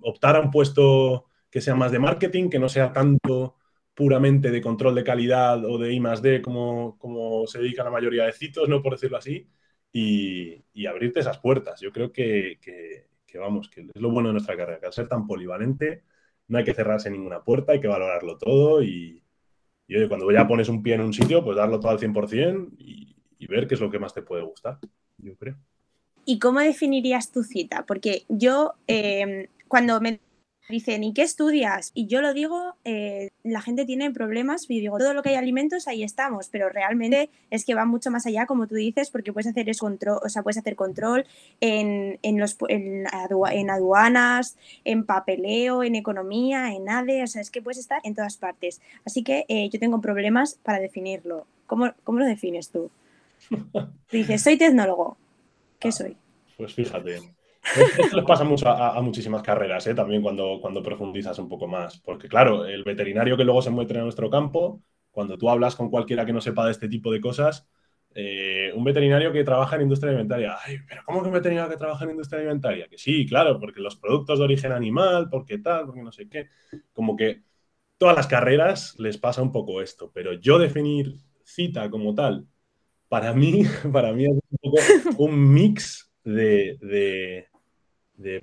[0.00, 3.56] Optar a un puesto que sea más de marketing, que no sea tanto
[3.94, 8.24] puramente de control de calidad o de I D como, como se dedica la mayoría
[8.24, 8.82] de citos, ¿no?
[8.82, 9.48] Por decirlo así,
[9.92, 11.80] y, abrirte esas puertas.
[11.80, 15.08] Yo creo que, que, vamos, que es lo bueno de nuestra carrera, que al ser
[15.08, 16.04] tan polivalente,
[16.48, 19.22] no hay que cerrarse ninguna puerta, hay que valorarlo todo y,
[20.08, 23.46] cuando ya pones un pie en un sitio, pues darlo todo al 100% y, y
[23.48, 24.78] ver qué es lo que más te puede gustar,
[25.18, 25.56] yo creo.
[26.24, 27.84] ¿Y cómo definirías tu cita?
[27.86, 30.20] Porque yo, eh, cuando me
[30.70, 31.90] dicen, ¿y qué estudias?
[31.94, 35.34] Y yo lo digo, eh, la gente tiene problemas y digo, todo lo que hay
[35.34, 39.32] alimentos, ahí estamos, pero realmente es que va mucho más allá, como tú dices, porque
[39.32, 41.26] puedes hacer, control, o sea, puedes hacer control
[41.60, 47.78] en, los, en, aduanas, en papeleo, en economía, en ADE, o sea, es que puedes
[47.78, 48.80] estar en todas partes.
[49.04, 51.46] Así que eh, yo tengo problemas para definirlo.
[51.66, 52.90] ¿Cómo, cómo lo defines tú?
[54.10, 55.16] dices, soy tecnólogo.
[55.78, 56.16] ¿Qué ah, soy?
[56.56, 57.20] Pues fíjate,
[57.62, 59.94] Esto les pasa mucho a, muchísimas carreras, ¿eh?
[59.94, 61.98] también cuando, cuando profundizas un poco más.
[62.00, 65.90] Porque, claro, el veterinario que luego se muestra en nuestro campo, cuando tú hablas con
[65.90, 67.68] cualquiera que no sepa de este tipo de cosas,
[68.14, 70.56] eh, un veterinario que trabaja en industria alimentaria.
[70.64, 72.88] Ay, pero ¿cómo que un veterinario que trabaja en industria alimentaria?
[72.88, 76.48] Que sí, claro, porque los productos de origen animal, porque tal, porque no sé qué.
[76.92, 77.42] Como que
[77.98, 82.46] todas las carreras les pasa un poco esto, pero yo definir cita como tal,
[83.08, 87.49] para mí, para mí es un mix de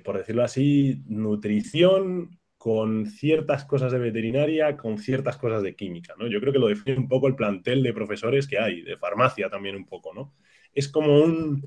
[0.04, 6.26] por decirlo así, nutrición, con ciertas cosas de veterinaria, con ciertas cosas de química, ¿no?
[6.26, 9.48] Yo creo que lo define un poco el plantel de profesores que hay, de farmacia
[9.48, 10.34] también un poco, ¿no?
[10.74, 11.64] Es como un,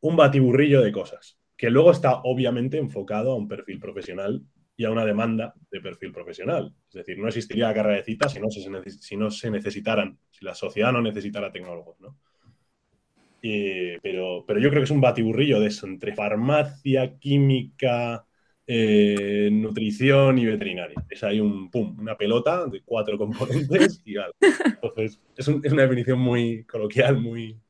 [0.00, 4.42] un batiburrillo de cosas, que luego está obviamente enfocado a un perfil profesional
[4.76, 6.74] y a una demanda de perfil profesional.
[6.88, 10.18] Es decir, no existiría la carrera de citas si no se, si no se necesitaran,
[10.30, 12.18] si la sociedad no necesitara tecnólogos, ¿no?
[14.02, 18.24] Pero, pero yo creo que es un batiburrillo de eso, entre farmacia, química,
[18.66, 20.94] eh, nutrición y veterinaria.
[21.10, 24.14] Es ahí un pum, una pelota de cuatro componentes y
[24.64, 27.60] Entonces, es, una definición muy coloquial, muy.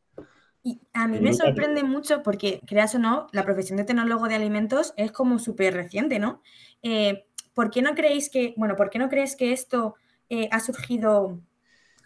[0.62, 4.36] Y a mí me sorprende mucho porque, creas o no, la profesión de tecnólogo de
[4.36, 6.40] alimentos es como súper reciente, ¿no?
[6.82, 9.96] Eh, ¿Por qué no creéis que, bueno, por qué no crees que esto
[10.30, 11.40] eh, ha surgido,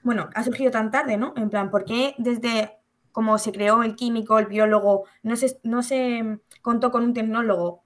[0.03, 1.35] bueno, ha surgido tan tarde, ¿no?
[1.37, 2.78] En plan, ¿por qué desde
[3.19, 7.83] como se creó el químico, el biólogo, no se, no se contó con un tecnólogo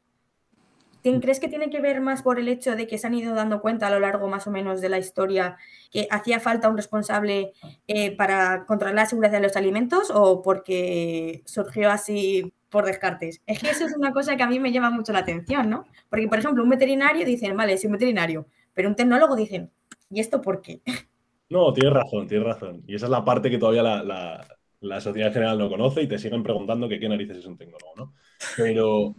[1.02, 3.62] ¿Crees que tiene que ver más por el hecho de que se han ido dando
[3.62, 5.56] cuenta a lo largo más o menos de la historia
[5.90, 7.54] que hacía falta un responsable
[7.88, 13.40] eh, para controlar la seguridad de los alimentos o porque surgió así por descartes?
[13.46, 15.86] Es que eso es una cosa que a mí me llama mucho la atención, ¿no?
[16.10, 19.70] Porque, por ejemplo, un veterinario dicen, vale, soy un veterinario, pero un tecnólogo dicen,
[20.10, 20.82] ¿y esto por qué?
[21.48, 22.84] No, tienes razón, tienes razón.
[22.86, 24.46] Y esa es la parte que todavía la
[25.00, 27.92] sociedad en general no conoce y te siguen preguntando que qué narices es un tecnólogo,
[27.96, 28.14] ¿no?
[28.56, 29.14] Pero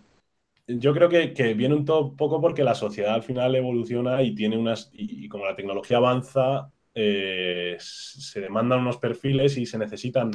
[0.68, 4.90] yo creo que, viene un poco porque la sociedad al final evoluciona y tiene unas.
[4.94, 10.32] Y, como la tecnología avanza, eh, se demandan unos perfiles y se necesitan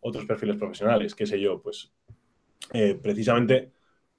[0.00, 1.92] otros perfiles profesionales, qué sé yo, pues
[2.72, 3.72] eh, precisamente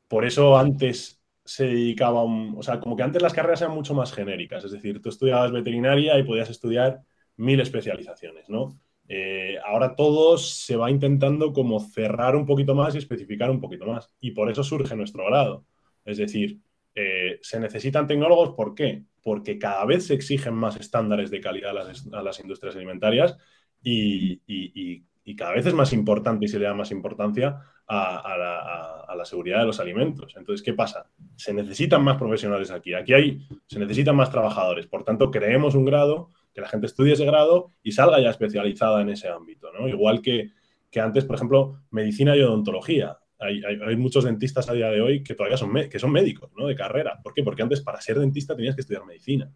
[0.08, 3.94] por eso antes se dedicaba un, o sea, como que antes las carreras eran mucho
[3.94, 7.02] más genéricas, es decir, tú estudiabas veterinaria y podías estudiar
[7.38, 8.80] mil especializaciones, ¿no?
[9.12, 13.88] Eh, ahora todo se va intentando como cerrar un poquito más y especificar un poquito
[13.88, 14.14] más.
[14.20, 15.66] Y por eso surge nuestro grado.
[16.06, 16.60] Es decir,
[16.94, 19.04] eh, se necesitan tecnólogos, ¿por qué?
[19.24, 23.36] Porque cada vez se exigen más estándares de calidad a las, industrias alimentarias
[23.82, 25.04] y,
[25.38, 29.26] cada vez es más importante y se le da más importancia a, la, a, la,
[29.26, 30.34] seguridad de los alimentos.
[30.36, 31.10] Entonces, ¿qué pasa?
[31.36, 32.94] Se necesitan más profesionales aquí.
[32.94, 34.88] Aquí hay, se necesitan más trabajadores.
[34.88, 39.02] Por tanto, creemos un grado que la gente estudie ese grado y salga ya especializada
[39.02, 39.88] en ese ámbito, ¿no?
[39.88, 40.52] Igual que,
[41.00, 43.18] antes, por ejemplo, medicina y odontología.
[43.42, 46.68] Hay, muchos dentistas a día de hoy que todavía son, que son médicos, ¿no?
[46.68, 47.22] De carrera.
[47.24, 47.42] ¿Por qué?
[47.42, 49.50] Porque antes para ser dentista tenías que estudiar medicina,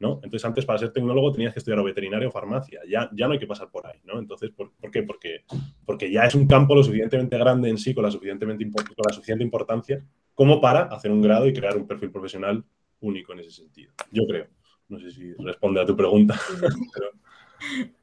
[0.00, 0.14] ¿no?
[0.24, 2.80] Entonces antes para ser tecnólogo tenías que estudiar o veterinario o farmacia.
[2.88, 4.18] Ya, ya no hay que pasar por ahí, ¿no?
[4.18, 5.04] Entonces, ¿por, qué?
[5.04, 5.44] Porque,
[5.86, 9.14] porque ya es un campo lo suficientemente grande en sí, con la, suficientemente, con la
[9.14, 12.64] suficiente importancia, como para hacer un grado y crear un perfil profesional
[13.02, 13.92] único en ese sentido.
[14.10, 14.46] Yo creo.
[14.88, 16.38] No sé si responde a tu pregunta.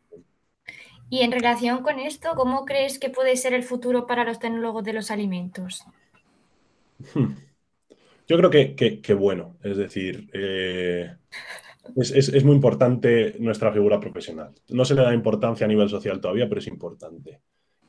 [1.12, 4.84] Y en relación con esto, ¿cómo crees que puede ser el futuro para los tecnólogos
[4.84, 5.84] de los alimentos?
[8.28, 11.15] Yo creo que, bueno, es decir, eh,
[11.96, 14.54] es, muy importante nuestra figura profesional.
[14.68, 17.39] No se le da importancia a nivel social todavía, pero es importante.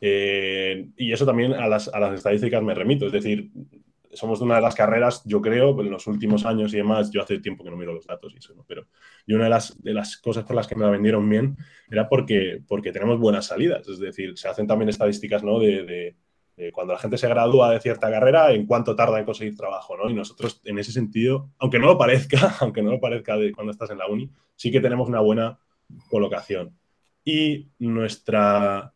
[0.00, 3.04] Eh, y eso también a las, a las, estadísticas me remito.
[3.04, 3.50] Es decir,
[4.12, 7.38] somos una de las carreras, yo creo, en los últimos años y demás, yo hace
[7.38, 8.54] tiempo que no miro los datos y eso.
[8.66, 8.86] Pero
[9.26, 11.56] y una de las, de las cosas por las que me la vendieron bien
[11.90, 13.86] era porque, porque tenemos buenas salidas.
[13.88, 15.58] Es decir, se hacen también estadísticas, ¿no?
[15.58, 16.16] De,
[16.74, 20.10] cuando la gente se gradúa de cierta carrera, en cuánto tarda en conseguir trabajo, ¿no?
[20.10, 23.72] Y nosotros, en ese sentido, aunque no lo parezca, aunque no lo parezca de cuando
[23.72, 25.58] estás en la uni, sí que tenemos una buena
[26.10, 26.76] colocación.
[27.24, 28.92] Y nuestra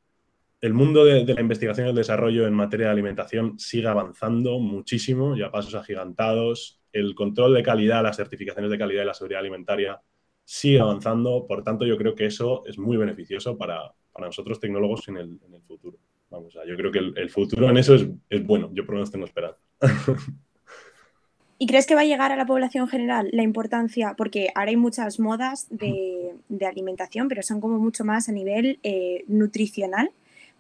[0.64, 5.37] el mundo de, la investigación y el desarrollo en materia de alimentación sigue avanzando muchísimo,
[5.37, 6.81] ya pasos agigantados.
[6.90, 10.00] El control de calidad, las certificaciones de calidad y la seguridad alimentaria
[10.42, 11.46] sigue avanzando.
[11.46, 15.98] Por tanto, yo creo que eso es muy beneficioso para, nosotros tecnólogos en el, futuro.
[16.31, 17.96] Vamos, yo creo que el, futuro en eso
[18.31, 18.70] es, bueno.
[18.72, 19.59] Yo por lo menos tengo esperanza.
[21.59, 24.14] ¿Y crees que va a llegar a la población general la importancia?
[24.16, 26.33] Porque ahora hay muchas modas de,
[26.66, 30.11] alimentación, pero son como mucho más a nivel eh, nutricional.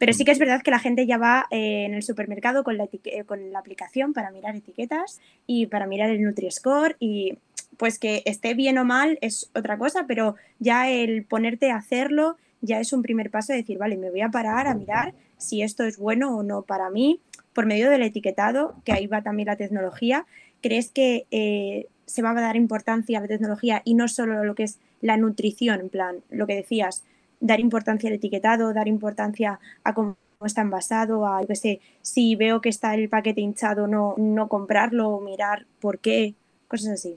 [0.04, 2.76] Pero sí que es verdad que la gente ya va eh, en el supermercado con
[2.76, 7.38] la, eh, con la aplicación para mirar etiquetas y para mirar el Nutri-Score y
[7.78, 12.36] pues que esté bien o mal es otra cosa, pero ya el ponerte a hacerlo
[12.60, 15.62] ya es un primer paso de decir, vale, me voy a parar a mirar si
[15.62, 17.20] esto es bueno o no para mí
[17.54, 20.26] por medio del etiquetado, que ahí va también la tecnología,
[20.60, 24.54] ¿crees que eh, se va a dar importancia a la tecnología y no solo lo
[24.54, 27.04] que es la nutrición, en plan, lo que decías,
[27.40, 32.60] dar importancia al etiquetado, dar importancia a cómo está envasado, a, qué sé, si veo
[32.60, 36.34] que está el paquete hinchado, no, no comprarlo, mirar por qué,
[36.68, 37.16] cosas así.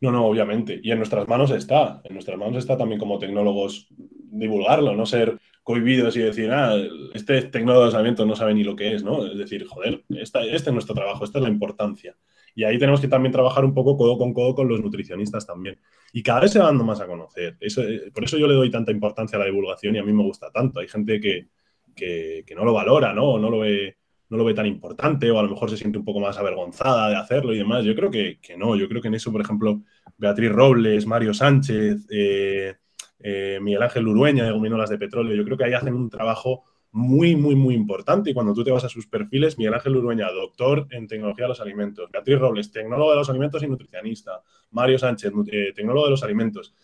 [0.00, 0.80] No, no, obviamente.
[0.82, 2.02] Y en nuestras manos está.
[2.04, 6.76] En nuestras manos está también como tecnólogos divulgarlo, no ser cohibidos y decir, ah,
[7.14, 9.24] este tecnólogo de alimentos no sabe ni lo que es, ¿no?
[9.26, 12.14] Es decir, joder, este es nuestro trabajo, esta es la importancia.
[12.54, 15.78] Y ahí tenemos que también trabajar un poco codo con codo con los nutricionistas también.
[16.12, 17.56] Y cada vez se va dando más a conocer.
[17.60, 20.12] Eso, eh, por eso yo le doy tanta importancia a la divulgación y a mí
[20.12, 20.80] me gusta tanto.
[20.80, 21.48] Hay gente que,
[21.94, 23.38] que, no lo valora, ¿no?
[23.38, 23.96] No lo, ve,
[24.28, 27.08] no lo ve tan importante o a lo mejor se siente un poco más avergonzada
[27.08, 27.84] de hacerlo y demás.
[27.84, 28.76] Yo creo que, que no.
[28.76, 29.82] Yo creo que en eso, por ejemplo,
[30.16, 32.74] Beatriz Robles, Mario Sánchez, eh,
[33.18, 35.34] eh, Miguel Ángel Urueña de Gominolas de Petróleo.
[35.34, 38.30] Yo creo que ahí hacen un trabajo muy, muy, muy importante.
[38.30, 41.48] Y cuando tú te vas a sus perfiles, Miguel Ángel Urueña, doctor en tecnología de
[41.48, 46.10] los alimentos, Beatriz Robles, tecnólogo de los alimentos y nutricionista, Mario Sánchez, eh, tecnólogo de
[46.12, 46.74] los alimentos.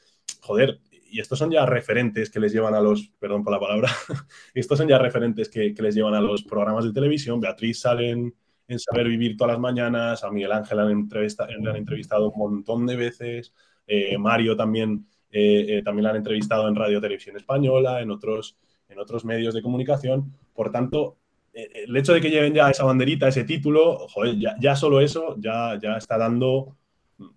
[0.41, 3.89] Joder, y estos son ya referentes que les llevan a los, perdón por la palabra,
[4.55, 7.41] estos son ya referentes que, les llevan a los programas de televisión.
[7.41, 8.35] Beatriz sale en,
[8.79, 13.53] Saber Vivir todas las mañanas, a Miguel Ángel han, han entrevistado un montón de veces,
[13.87, 18.57] eh, Mario también eh, eh, también la han entrevistado en Radio Televisión Española, en otros,
[18.91, 20.33] en otros medios de comunicación.
[20.53, 21.17] Por tanto,
[21.53, 25.37] eh, el hecho de que lleven ya esa banderita, ese título, joder, ya, solo eso
[25.39, 26.77] ya, ya está dando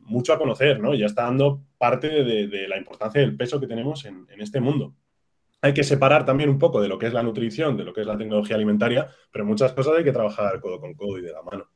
[0.01, 0.93] mucho a conocer, ¿no?
[0.95, 4.95] Ya está dando parte de, la importancia del peso que tenemos en, este mundo.
[5.61, 8.01] Hay que separar también un poco de lo que es la nutrición, de lo que
[8.01, 11.31] es la tecnología alimentaria, pero muchas cosas hay que trabajar codo con codo y de
[11.31, 11.69] la mano.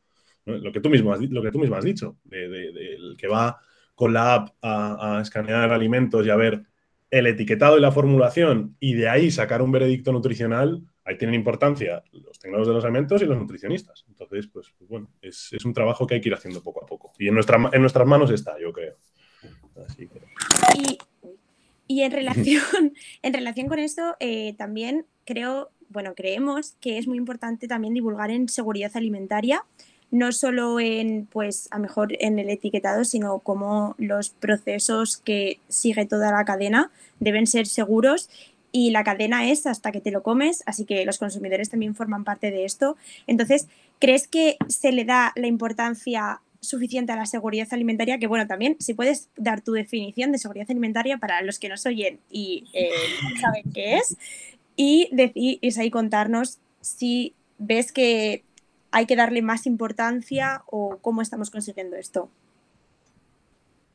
[0.45, 3.59] Lo, que tú mismo has, lo que tú mismo has dicho, del que va
[3.95, 6.63] con la app a, escanear alimentos y a ver
[7.09, 12.03] el etiquetado y la formulación y de ahí sacar un veredicto nutricional, ahí tienen importancia
[12.11, 14.05] los tecnólogos de los alimentos y los nutricionistas.
[14.09, 17.13] Entonces, pues, pues bueno, es, un trabajo que hay que ir haciendo poco a poco.
[17.17, 18.97] Y en, en nuestras manos está, yo creo.
[21.87, 27.17] Y, en, relación, en relación con esto, eh, también creo, bueno, creemos que es muy
[27.17, 29.63] importante también divulgar en seguridad alimentaria
[30.11, 36.05] no solo en, pues, a mejor en el etiquetado, sino como los procesos que sigue
[36.05, 38.29] toda la cadena deben ser seguros
[38.71, 42.23] y la cadena es hasta que te lo comes, así que los consumidores también forman
[42.23, 42.95] parte de esto.
[43.25, 43.67] Entonces,
[43.99, 48.19] ¿crees que se le da la importancia suficiente a la seguridad alimentaria?
[48.19, 51.85] Que bueno, también si puedes dar tu definición de seguridad alimentaria para los que nos
[51.85, 52.89] oyen y eh,
[53.41, 54.17] saben qué es,
[54.75, 58.43] y, decir, y contarnos si ves que
[58.91, 62.29] hay que darle más importancia o cómo estamos consiguiendo esto?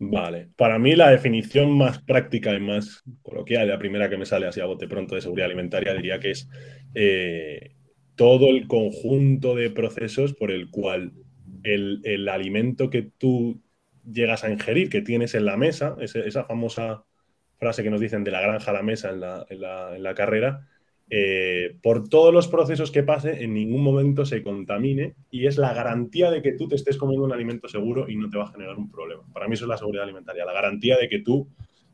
[0.05, 4.49] Vale, para mí la definición más práctica y más coloquial, la primera que me sale
[4.49, 6.49] así a bote pronto de seguridad alimentaria, diría que es
[6.95, 7.77] eh,
[8.17, 11.13] todo el conjunto de procesos por el cual
[11.63, 13.63] el, alimento que tú
[14.05, 17.05] llegas a ingerir, que tienes en la mesa, esa famosa
[17.59, 20.69] frase que nos dicen de la granja a la mesa en la carrera,
[21.11, 25.75] eh, por todos los procesos que pase, en ningún momento se contamine y es la
[25.75, 28.53] garantía de que tú te estés comiendo un alimento seguro y no te va a
[28.53, 29.23] generar un problema.
[29.33, 31.49] Para mí eso es la seguridad alimentaria, la garantía de que tú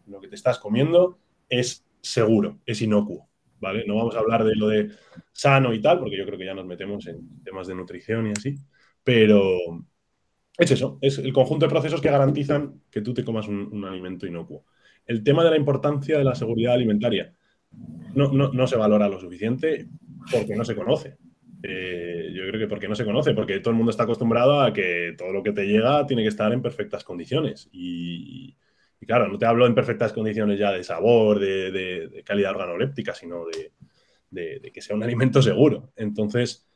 [0.07, 1.19] lo que te estás comiendo
[1.49, 3.29] es seguro, es inocuo.
[3.61, 3.85] ¿vale?
[3.87, 4.91] No vamos a hablar de lo de
[5.33, 8.31] sano y tal, porque yo creo que ya nos metemos en temas de nutrición y
[8.31, 8.55] así,
[9.03, 9.59] pero
[10.57, 14.27] es eso, es el conjunto de procesos que garantizan que tú te comas un alimento
[14.27, 14.65] inocuo.
[15.07, 17.35] El tema de la importancia de la seguridad alimentaria
[18.15, 19.87] no, se valora lo suficiente
[20.31, 21.17] porque no se conoce.
[21.63, 24.73] Eh, yo creo que porque no se conoce, porque todo el mundo está acostumbrado a
[24.73, 27.69] que todo lo que te llega tiene que estar en perfectas condiciones.
[27.73, 28.57] Y,
[29.07, 34.71] claro, no te hablo en perfectas condiciones ya de sabor, de, calidad organoléptica, sino de,
[34.73, 35.93] que sea un alimento seguro.
[35.97, 36.69] Entonces,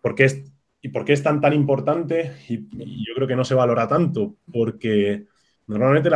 [0.00, 2.32] ¿por qué es, ¿y por qué es tan tan importante?
[2.48, 5.26] y yo creo que no se valora tanto, porque
[5.66, 6.10] Normalmente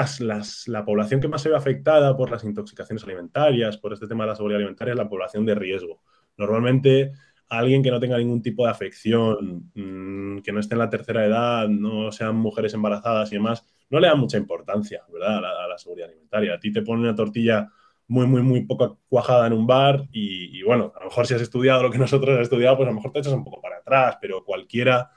[0.67, 4.31] la población que más se ve afectada por las intoxicaciones alimentarias, por este tema de
[4.31, 6.03] la seguridad alimentaria, es la población de riesgo.
[6.37, 7.13] Normalmente
[7.49, 11.25] alguien que no tenga ningún tipo de afección, mm, que no esté en la tercera
[11.25, 15.39] edad, no sean mujeres embarazadas y demás, no le da mucha importancia, ¿verdad?
[15.39, 16.55] A la, seguridad alimentaria.
[16.55, 17.71] A ti te ponen una tortilla
[18.09, 21.43] muy, muy, muy poco cuajada en un bar y, bueno, a lo mejor si has
[21.43, 23.79] estudiado lo que nosotros hemos estudiado, pues a lo mejor te echas un poco para
[23.79, 25.11] atrás, pero cualquiera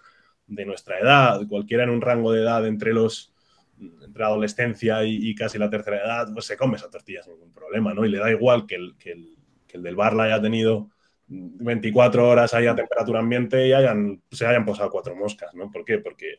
[0.48, 3.34] de nuestra edad, cualquiera en un rango de edad entre los
[3.80, 7.94] entre adolescencia y, casi la tercera edad, pues se come esa tortilla sin ningún problema,
[7.94, 8.06] ¿no?
[8.06, 9.38] Y le da igual que el, que el,
[9.68, 10.90] que el del bar la haya tenido
[11.28, 15.72] 24 horas ahí a temperatura ambiente y hayan, se hayan posado cuatro moscas, ¿no?
[15.72, 16.00] ¿Por qué?
[16.00, 16.36] Porque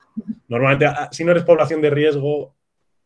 [0.49, 2.57] normalmente, ah, si no eres población de riesgo,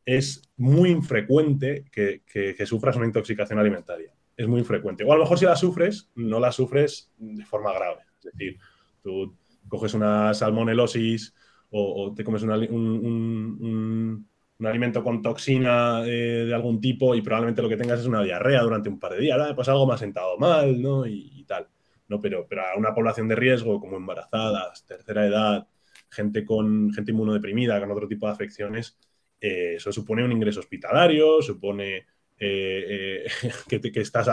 [0.05, 4.13] es muy infrecuente que, que, sufras una intoxicación alimentaria.
[4.37, 5.05] Es muy infrecuente.
[5.05, 8.01] O a lo mejor si la sufres, no la sufres de forma grave.
[8.19, 8.59] Es decir,
[9.03, 9.37] tú
[9.69, 11.35] coges una salmonelosis
[11.77, 14.27] o, te comes un, un,
[14.67, 18.63] alimento con toxina eh, de algún tipo y probablemente lo que tengas es una diarrea
[18.63, 21.07] durante un par de días, pues algo ha sentado mal, ¿no?
[21.07, 21.69] Y, tal,
[22.09, 22.21] ¿no?
[22.21, 25.67] Pero, pero a una población de riesgo como embarazadas, tercera edad,
[26.09, 28.97] gente con gente inmunodeprimida, con otro tipo de afecciones,
[29.41, 32.07] eh, eso supone un ingreso hospitalario, supone
[32.39, 33.27] eh,
[33.69, 34.29] que, que, estás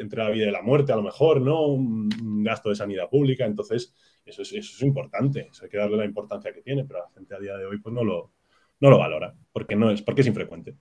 [0.00, 1.66] entre la vida y la muerte, a lo mejor, ¿no?
[1.66, 2.08] Un,
[2.42, 3.44] gasto de sanidad pública.
[3.44, 3.94] Entonces,
[4.30, 7.10] eso es, eso es importante, eso hay que darle la importancia que tiene, pero la
[7.10, 8.32] gente a día de hoy pues, no, lo,
[8.80, 10.74] no lo valora, porque, no es, porque es infrecuente.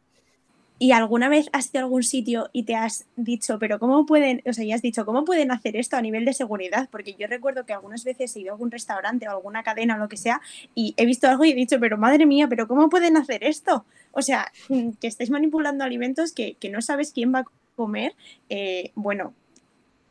[0.80, 4.44] ¿Y alguna vez has ido a algún sitio y te has dicho, pero cómo pueden,
[4.46, 6.88] o sea, ya has dicho, cómo pueden hacer esto a nivel de seguridad?
[6.92, 9.98] Porque yo recuerdo que algunas veces he ido a algún restaurante o alguna cadena o
[9.98, 10.40] lo que sea
[10.76, 13.86] y he visto algo y he dicho, pero madre mía, pero ¿cómo pueden hacer esto?
[14.12, 18.14] O sea, mm, que estáis manipulando alimentos que, no sabes quién va a comer.
[18.50, 19.34] Eh, bueno,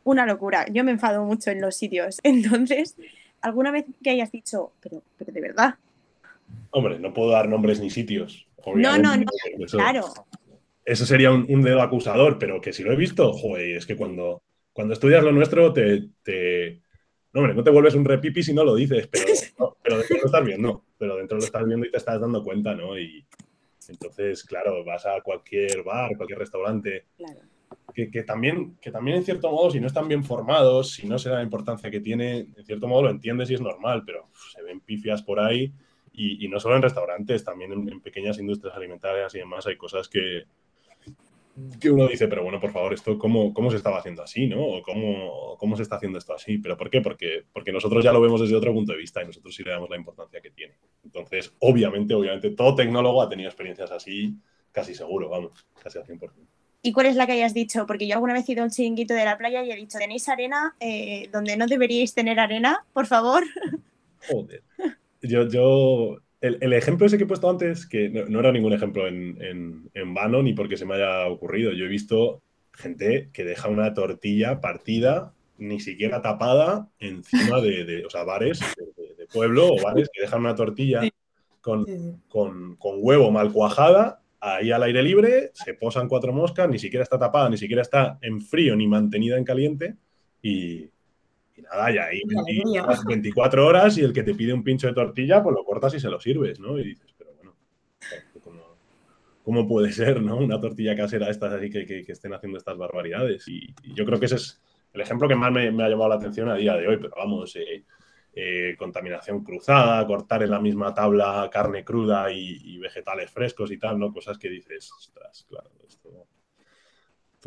[0.03, 0.66] una locura.
[0.72, 2.18] Yo me enfado mucho en los sitios.
[2.25, 2.96] Entonces,
[3.40, 5.75] ¿alguna vez que hayas dicho, pero, pero de verdad?
[6.70, 8.46] Hombre, no puedo dar nombres ni sitios.
[8.75, 9.25] No, no, no,
[9.70, 10.05] claro
[10.87, 14.44] eso sería un, dedo acusador, pero que si lo he visto, joder, es que cuando,
[14.72, 16.11] cuando estudias lo nuestro te,
[17.33, 19.27] No, hombre, no te vuelves un repipi si no lo dices, pero,
[19.83, 22.72] pero dentro lo estás viendo, pero dentro lo estás viendo y te estás dando cuenta,
[22.75, 22.96] ¿no?
[22.96, 23.27] Y
[23.88, 27.07] entonces, claro, vas a cualquier bar, cualquier restaurante,
[27.94, 31.31] que, también, que también en cierto modo, si no están bien formados, si no se
[31.31, 34.62] da la importancia que tiene, en cierto modo lo entiendes y es normal, pero se
[34.62, 35.72] ven pifias por ahí
[36.12, 40.44] y, no solo en restaurantes, también en pequeñas industrias alimentarias y demás hay cosas que,
[41.81, 44.62] que uno dice, pero bueno, por favor, esto cómo, cómo se estaba haciendo así, ¿no?
[44.62, 46.59] O cómo, cómo se está haciendo esto así.
[46.59, 47.01] ¿Pero por qué?
[47.01, 49.70] Porque, porque nosotros ya lo vemos desde otro punto de vista y nosotros sí le
[49.70, 50.75] damos la importancia que tiene.
[51.03, 54.35] Entonces, obviamente, obviamente, todo tecnólogo ha tenido experiencias así,
[54.70, 56.31] casi seguro, vamos, casi al 100%.
[56.83, 57.87] ¿Y cuál es la que hayas dicho?
[57.87, 59.99] Porque yo alguna vez he ido a un chiringuito de la playa y he dicho,
[59.99, 62.85] ¿tenéis arena eh, donde no deberíais tener arena?
[62.93, 63.45] Por favor.
[64.29, 64.62] Joder.
[65.23, 70.15] Yo, yo el, ejemplo ese que he puesto antes, que no, era ningún ejemplo en,
[70.15, 71.73] vano ni porque se me haya ocurrido.
[71.73, 78.11] Yo he visto gente que deja una tortilla partida, ni siquiera tapada, encima de, o
[78.11, 78.61] sea, bares
[79.17, 81.01] de, pueblo o bares que dejan una tortilla
[81.61, 81.85] con,
[82.29, 84.21] con, huevo mal cuajada
[84.54, 88.18] ahí al aire libre, se posan cuatro moscas, ni siquiera está tapada, ni siquiera está
[88.20, 89.96] en frío ni mantenida en caliente
[90.42, 90.88] y,
[91.56, 92.22] y nada, ya ahí
[93.06, 96.00] 24 horas y el que te pide un pincho de tortilla, pues lo cortas y
[96.00, 96.78] se lo sirves, ¿no?
[96.78, 97.54] Y dices, pero bueno,
[99.42, 100.37] ¿cómo, puede ser, ¿no?
[100.37, 103.48] Una tortilla casera estas así que, que, estén haciendo estas barbaridades.
[103.48, 104.61] Y, yo creo que ese es
[104.92, 107.56] el ejemplo que más me, ha llamado la atención a día de hoy, pero vamos,
[107.56, 107.85] eh,
[108.38, 113.99] eh, contaminación cruzada, cortar en la misma tabla carne cruda y, vegetales frescos y tal,
[113.99, 114.12] ¿no?
[114.12, 116.27] Cosas que dices, ostras, claro, esto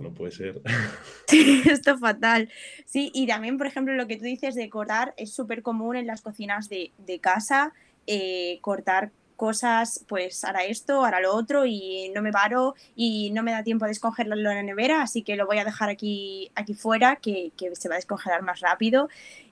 [0.01, 0.61] no puede ser.
[1.27, 2.49] Sí, esto es fatal.
[2.85, 6.07] Sí, y también, por ejemplo, lo que tú dices de cortar es súper común en
[6.07, 7.73] las cocinas de, casa,
[8.07, 13.41] eh, cortar cosas, pues hará esto, hará lo otro y no me paro y no
[13.41, 16.51] me da tiempo a descongelarlo en la nevera, así que lo voy a dejar aquí,
[16.55, 19.07] aquí fuera, que, se va a descongelar más rápido.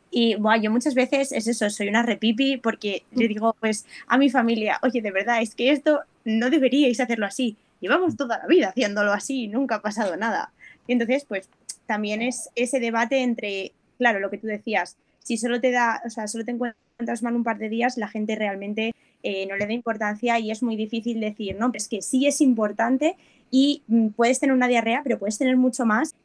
[0.09, 4.17] Y bueno, yo muchas veces es eso, soy una repipi porque le digo pues a
[4.17, 8.47] mi familia, oye, de verdad, es que esto no deberíais hacerlo así llevamos toda la
[8.47, 10.51] vida haciéndolo así y nunca ha pasado nada.
[10.87, 11.49] Y entonces, pues
[11.85, 16.09] también es ese debate entre, claro, lo que tú decías, si solo te da, o
[16.09, 18.93] sea, solo te encuentras mal un par de días, la gente realmente
[19.23, 22.27] eh, no le da importancia y es muy difícil decir, no, pero es que sí
[22.27, 23.15] es importante
[23.51, 26.15] y mm, puedes tener una diarrea, pero puedes tener mucho más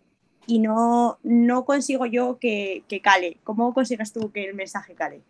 [0.46, 3.38] y no, no consigo yo que, que cale.
[3.44, 5.22] ¿Cómo consigues tú que el mensaje cale?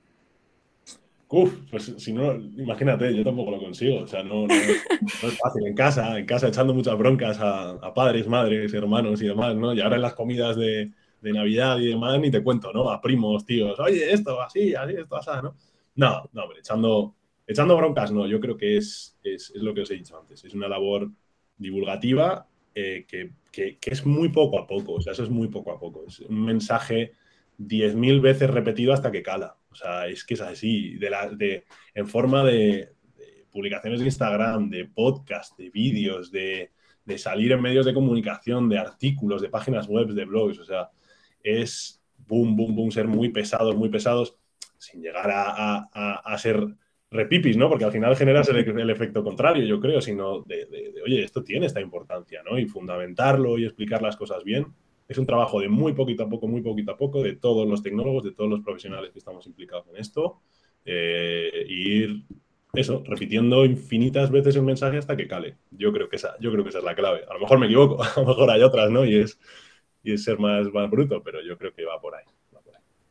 [1.35, 4.01] Uf, pues si no, imagínate, yo tampoco lo consigo.
[4.01, 5.66] O sea, no, es fácil.
[5.66, 9.72] En casa, en casa echando muchas broncas a, padres, madres, hermanos y demás, ¿no?
[9.72, 12.90] Y ahora en las comidas de, Navidad y demás, ni te cuento, ¿no?
[12.90, 15.57] A primos, tíos, oye, esto, así, así, esto, así, ¿no?
[15.94, 17.14] No, no, hombre, echando,
[17.46, 18.27] echando broncas, no.
[18.27, 20.44] Yo creo que es, es, lo que os he dicho antes.
[20.44, 21.11] Es una labor
[21.57, 24.95] divulgativa eh, que, que, es muy poco a poco.
[24.95, 26.05] O sea, eso es muy poco a poco.
[26.09, 27.12] Es un mensaje
[27.59, 29.57] 10.000 veces repetido hasta que cala.
[29.70, 31.64] O sea, es que es así, de la, de,
[31.95, 32.93] en forma de,
[33.53, 36.70] publicaciones de Instagram, de podcast, de vídeos, de,
[37.16, 40.59] salir en medios de comunicación, de artículos, de páginas web, de blogs.
[40.59, 40.91] O sea,
[41.43, 44.37] es boom, boom, boom, ser muy pesados, muy pesados,
[44.79, 46.66] sin llegar a, ser
[47.13, 47.69] repipis, ¿no?
[47.69, 51.81] Porque al final generas el, efecto contrario, yo creo, sino de, oye, esto tiene esta
[51.81, 52.59] importancia, ¿no?
[52.59, 54.67] Y fundamentarlo y explicar las cosas bien
[55.09, 57.83] es un trabajo de muy poquito a poco, muy poquito a poco, de todos los
[57.83, 60.41] tecnólogos, de todos los profesionales que estamos implicados en esto,
[60.85, 62.25] eh, ir
[62.73, 65.59] eso, repitiendo infinitas veces el mensaje hasta que cale.
[65.71, 67.23] Yo creo que esa, yo creo que esa es la clave.
[67.29, 69.05] A lo mejor me equivoco, a lo mejor hay otras, ¿no?
[69.05, 69.39] Y es,
[70.03, 72.25] y es ser más, más bruto, pero yo creo que va por ahí.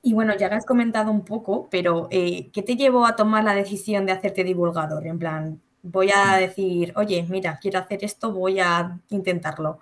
[0.03, 3.43] Y bueno, ya lo has comentado un poco, pero eh, ¿qué te llevó a tomar
[3.43, 5.05] la decisión de hacerte divulgador?
[5.05, 9.79] En plan, voy a decir, oye, mira, quiero hacer esto, voy a intentarlo.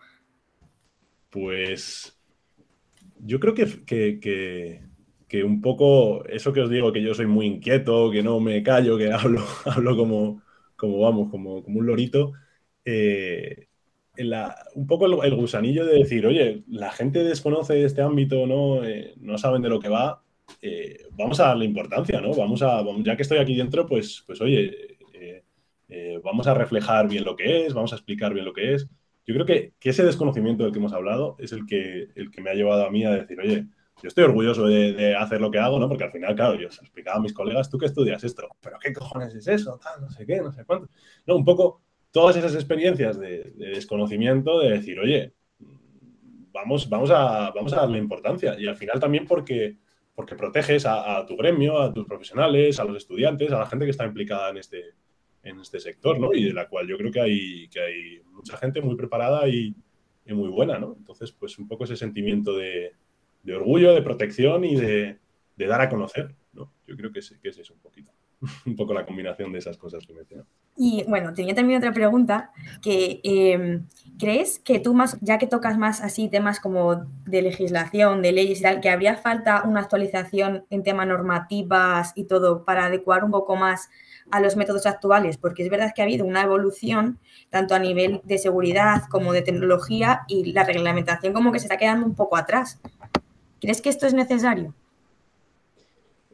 [1.30, 2.18] Pues
[3.20, 3.86] yo creo que,
[5.30, 8.62] que, un poco eso que os digo, que yo soy muy inquieto, que no me
[8.62, 10.42] callo, que hablo, hablo como,
[10.76, 12.34] como vamos, como, como un lorito.
[12.84, 13.69] Eh,
[14.76, 19.38] un poco el, gusanillo de decir, oye, la gente desconoce este ámbito, no, eh, no
[19.38, 20.22] saben de lo que va,
[20.62, 22.34] eh, vamos a darle importancia, ¿no?
[22.34, 24.98] Vamos a, ya que estoy aquí dentro, pues, pues oye,
[26.24, 28.88] vamos a reflejar bien lo que es, vamos a explicar bien lo que es.
[29.26, 32.50] Yo creo que, ese desconocimiento del que hemos hablado es el que, el que me
[32.50, 33.68] ha llevado a mí a decir, oye,
[34.02, 35.88] yo estoy orgulloso de, hacer lo que hago, ¿no?
[35.88, 38.80] Porque al final, claro, yo se explicaba a mis colegas, tú que estudias esto, pero
[38.80, 39.80] ¿qué cojones es eso?
[40.02, 40.90] no sé qué, no sé cuánto.
[41.28, 45.34] No, un poco todas esas experiencias de, desconocimiento, de decir, oye,
[46.52, 48.60] vamos, vamos, a, vamos a darle importancia.
[48.60, 49.78] Y al final también porque,
[50.16, 53.92] porque proteges a, tu gremio, a tus profesionales, a los estudiantes, a la gente que
[53.92, 54.84] está implicada en este,
[55.44, 56.34] en este sector, ¿no?
[56.34, 59.76] Y de la cual yo creo que hay, que hay mucha gente muy preparada y,
[60.28, 60.94] muy buena, ¿no?
[60.96, 62.92] Entonces, pues un poco ese sentimiento de,
[63.52, 65.18] orgullo, de protección y de,
[65.58, 66.72] dar a conocer, ¿no?
[66.86, 68.12] Yo creo que es, que es eso un poquito.
[68.66, 70.44] un poco la combinación de esas cosas que mencioné.
[70.78, 73.86] Y bueno, tenía también otra pregunta, que em,
[74.18, 78.60] ¿crees que tú más, ya que tocas más así temas como de legislación, de leyes
[78.60, 83.32] y tal, que habría falta una actualización en temas normativas y todo para adecuar un
[83.32, 83.90] poco más
[84.32, 85.38] a los métodos actuales?
[85.38, 87.20] Porque es verdad que ha habido una evolución
[87.50, 91.78] tanto a nivel de seguridad como de tecnología y la reglamentación como que se está
[91.78, 92.80] quedando un poco atrás.
[93.60, 94.74] ¿Crees que esto es necesario?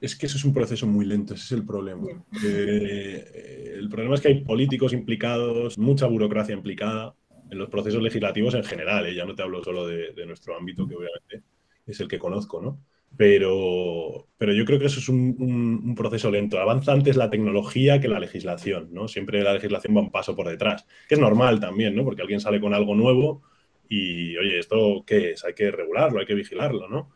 [0.06, 2.06] Es que eso es un proceso muy lento, ese es el problema.
[2.46, 7.16] Eh, el problema es que hay políticos implicados, mucha burocracia implicada
[7.50, 9.16] en los procesos legislativos en general, ¿eh?
[9.16, 11.42] ya no te hablo solo de, nuestro ámbito, que obviamente
[11.88, 12.84] es el que conozco, ¿no?
[13.18, 16.60] Pero, pero yo creo que eso es un, proceso lento.
[16.60, 19.08] Avanza antes la tecnología que la legislación, ¿no?
[19.08, 22.04] Siempre la legislación va un paso por detrás, que es normal también, ¿no?
[22.04, 23.42] Porque alguien sale con algo nuevo
[23.90, 25.44] y, oye, ¿esto qué es?
[25.46, 27.10] Hay que regularlo, hay que vigilarlo, ¿no?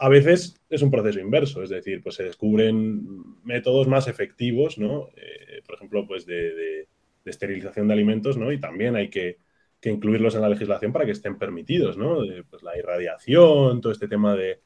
[0.00, 3.06] A veces es un proceso inverso, es decir, pues se descubren
[3.44, 5.08] métodos más efectivos, ¿no?
[5.14, 6.88] Eh, por ejemplo, pues de,
[7.24, 8.50] esterilización de alimentos, ¿no?
[8.50, 9.38] Y también hay que,
[9.84, 12.18] incluirlos en la legislación para que estén permitidos, ¿no?
[12.50, 14.60] pues la irradiación, todo este tema de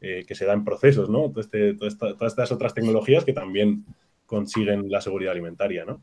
[0.00, 1.32] eh, que se da en procesos, ¿no?
[1.36, 3.84] Este, todas estas otras tecnologías que también
[4.26, 6.02] consiguen la seguridad alimentaria, ¿no?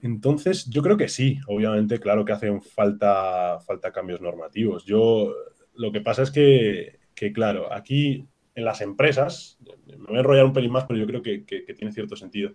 [0.00, 4.84] Entonces, yo creo que sí, obviamente, claro que hacen falta, falta cambios normativos.
[4.84, 5.34] Yo,
[5.74, 10.44] lo que pasa es que que, claro, aquí en las empresas, me voy a enrollar
[10.44, 11.44] un pelín más, pero yo creo que,
[11.76, 12.52] tiene cierto sentido.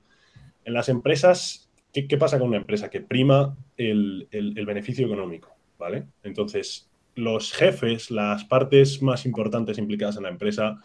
[0.64, 2.89] En las empresas, ¿qué, pasa con una empresa?
[2.89, 4.28] Que prima el,
[4.66, 6.08] beneficio económico, ¿vale?
[6.24, 10.78] Entonces, los jefes, las partes más importantes implicadas en la empresa,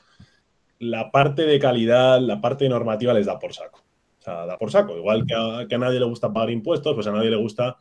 [0.79, 3.81] la parte de calidad, la parte normativa les da por saco.
[4.18, 4.97] O sea, da por saco.
[4.97, 7.77] Igual que a, que a nadie le gusta pagar impuestos, pues a nadie le gusta,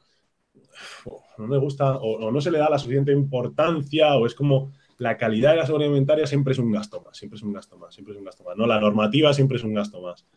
[1.37, 4.71] no le gusta, o, o, no se le da la suficiente importancia, o es como,
[5.01, 7.75] la calidad de la seguridad alimentaria siempre es un gasto más, siempre es un gasto
[7.75, 8.55] más, siempre es un gasto más.
[8.55, 10.27] No, la normativa siempre es un gasto más.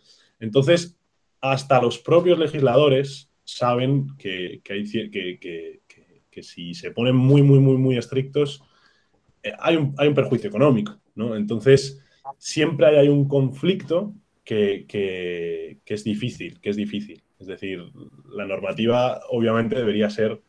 [0.41, 0.99] Entonces,
[1.43, 8.63] hasta los propios legisladores saben que, que, si se ponen muy, muy, muy, muy estrictos,
[9.43, 11.37] eh, hay, un, hay, un, perjuicio económico, ¿no?
[11.37, 12.03] Entonces,
[12.39, 14.87] siempre hay, un conflicto que,
[15.85, 17.23] es difícil, que es difícil.
[17.39, 17.85] Es decir,
[18.31, 20.41] la normativa obviamente debería ser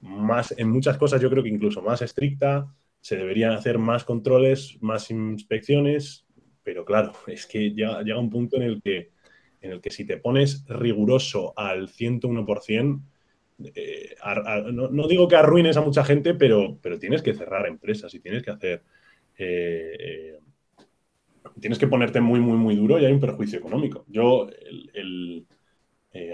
[0.00, 4.78] más, en muchas cosas yo creo que incluso más estricta, se deberían hacer más controles,
[4.80, 6.24] más inspecciones,
[6.62, 9.10] pero claro, es que llega, un punto en el, que,
[9.60, 13.02] en el que si te pones riguroso al 101%,
[13.74, 14.14] eh,
[14.72, 18.42] no, digo que arruines a mucha gente, pero, pero tienes que cerrar empresas y tienes
[18.42, 18.82] que hacer...
[19.36, 20.38] Eh, eh,
[21.60, 24.04] tienes que ponerte muy, muy, muy duro y hay un perjuicio económico.
[24.08, 24.48] Yo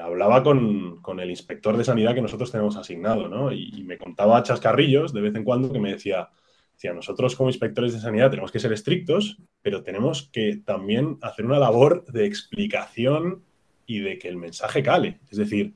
[0.03, 3.53] hablaba con, el inspector de sanidad que nosotros tenemos asignado, ¿no?
[3.53, 6.29] Y, y, me contaba chascarrillos de vez en cuando que me decía,
[6.85, 11.59] nosotros como inspectores de sanidad tenemos que ser estrictos, pero tenemos que también hacer una
[11.59, 13.43] labor de explicación
[13.87, 15.19] y de que el mensaje cale.
[15.31, 15.75] Es decir,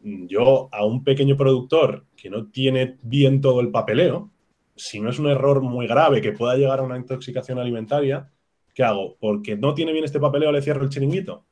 [0.00, 4.30] yo a un pequeño productor que no tiene bien todo el papeleo,
[4.76, 8.30] si no es un error muy grave que pueda llegar a una intoxicación alimentaria,
[8.74, 9.16] ¿qué hago?
[9.18, 11.44] Porque no tiene bien este papeleo, le cierro el chiringuito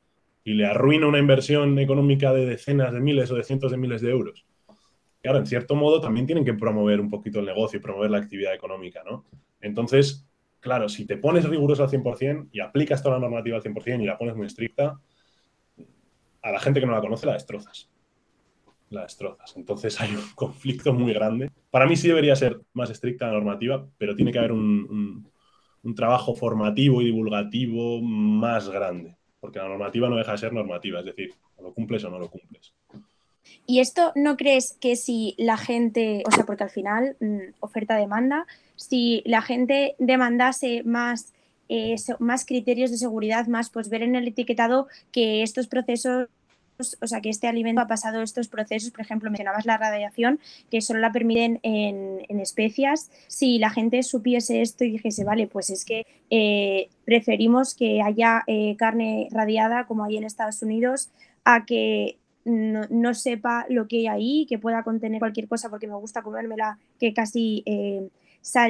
[0.43, 4.01] y le arruino una inversión económica de decenas de miles o de cientos de miles
[4.01, 4.45] de euros
[5.25, 8.53] claro, en cierto modo también tienen que promover un poquito el negocio promover la actividad
[8.53, 9.25] económica, ¿no?
[9.59, 10.23] Entonces,
[10.59, 14.05] claro, si te pones riguroso al 100% y aplicas toda la normativa al 100% y
[14.05, 14.99] la pones muy estricta,
[16.43, 17.89] a la gente que no la conoce la destrozas.
[18.91, 19.57] La destrozas.
[19.57, 21.49] Entonces hay un conflicto muy grande.
[21.71, 25.27] Para mí sí debería ser más estricta la normativa, pero tiene que haber un,
[25.81, 30.99] un trabajo formativo y divulgativo más grande, porque la normativa no deja de ser normativa,
[30.99, 32.75] es decir, o lo cumples o no lo cumples.
[33.65, 38.45] ¿Y esto no crees que si la gente, o sea, porque al final, mm, oferta-demanda,
[38.75, 41.33] si la gente demandase más,
[41.69, 46.27] eh, más criterios de seguridad, más pues ver en el etiquetado que estos procesos
[47.01, 50.39] o sea, que este alimento ha pasado estos procesos, por ejemplo, mencionabas la radiación,
[50.69, 53.09] que solo la permiten en, especias.
[53.27, 58.43] Si la gente supiese esto y dijese, vale, pues es que eh, preferimos que haya
[58.47, 61.11] eh, carne radiada como hay en Estados Unidos
[61.45, 65.95] a que no, sepa lo que hay ahí, que pueda contener cualquier cosa porque me
[65.95, 68.07] gusta comérmela, que casi, eh,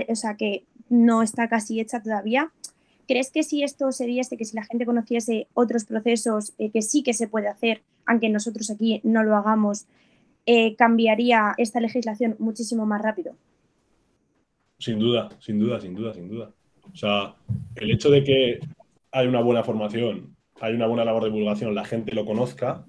[0.07, 2.51] o sea, que no está casi hecha todavía.
[3.07, 6.81] ¿Crees que si esto se diese, que si la gente conociese otros procesos eh, que
[6.81, 9.85] sí que se puede hacer, aunque nosotros aquí no lo hagamos,
[10.45, 13.35] eh, cambiaría esta legislación muchísimo más rápido?
[14.79, 16.51] Sin duda, sin duda, sin duda, sin duda.
[16.91, 17.35] O sea,
[17.75, 18.59] el hecho de que
[19.11, 22.85] hay una buena formación, hay una buena labor de divulgación, la gente lo conozca,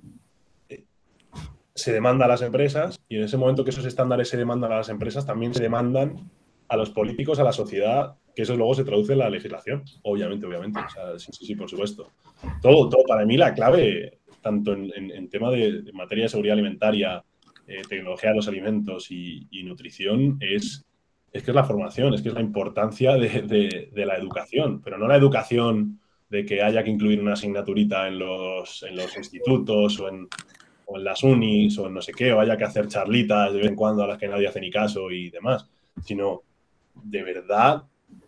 [1.77, 4.79] se demanda a las empresas y en ese momento que esos estándares se demandan a
[4.79, 6.31] las empresas, también se demandan
[6.69, 10.47] a los políticos, a la sociedad, que eso luego se traduce en la legislación, obviamente,
[10.47, 10.81] obviamente.
[11.19, 12.11] sí, sí, sí, por supuesto.
[12.63, 17.23] Todo, todo para mí la clave, tanto en, tema de, materia de seguridad alimentaria,
[17.67, 20.87] eh, tecnología de los alimentos y, nutrición, es,
[21.31, 25.07] es que es la formación, es que es la importancia de, la educación, pero no
[25.07, 26.01] la educación
[26.31, 30.27] de que haya que incluir una asignaturita en los, en los institutos o en,
[30.87, 33.59] o en las unis o en no sé qué, o haya que hacer charlitas de
[33.59, 35.69] vez en cuando a las que nadie hace ni caso y demás,
[36.03, 36.43] sino
[36.95, 37.85] de verdad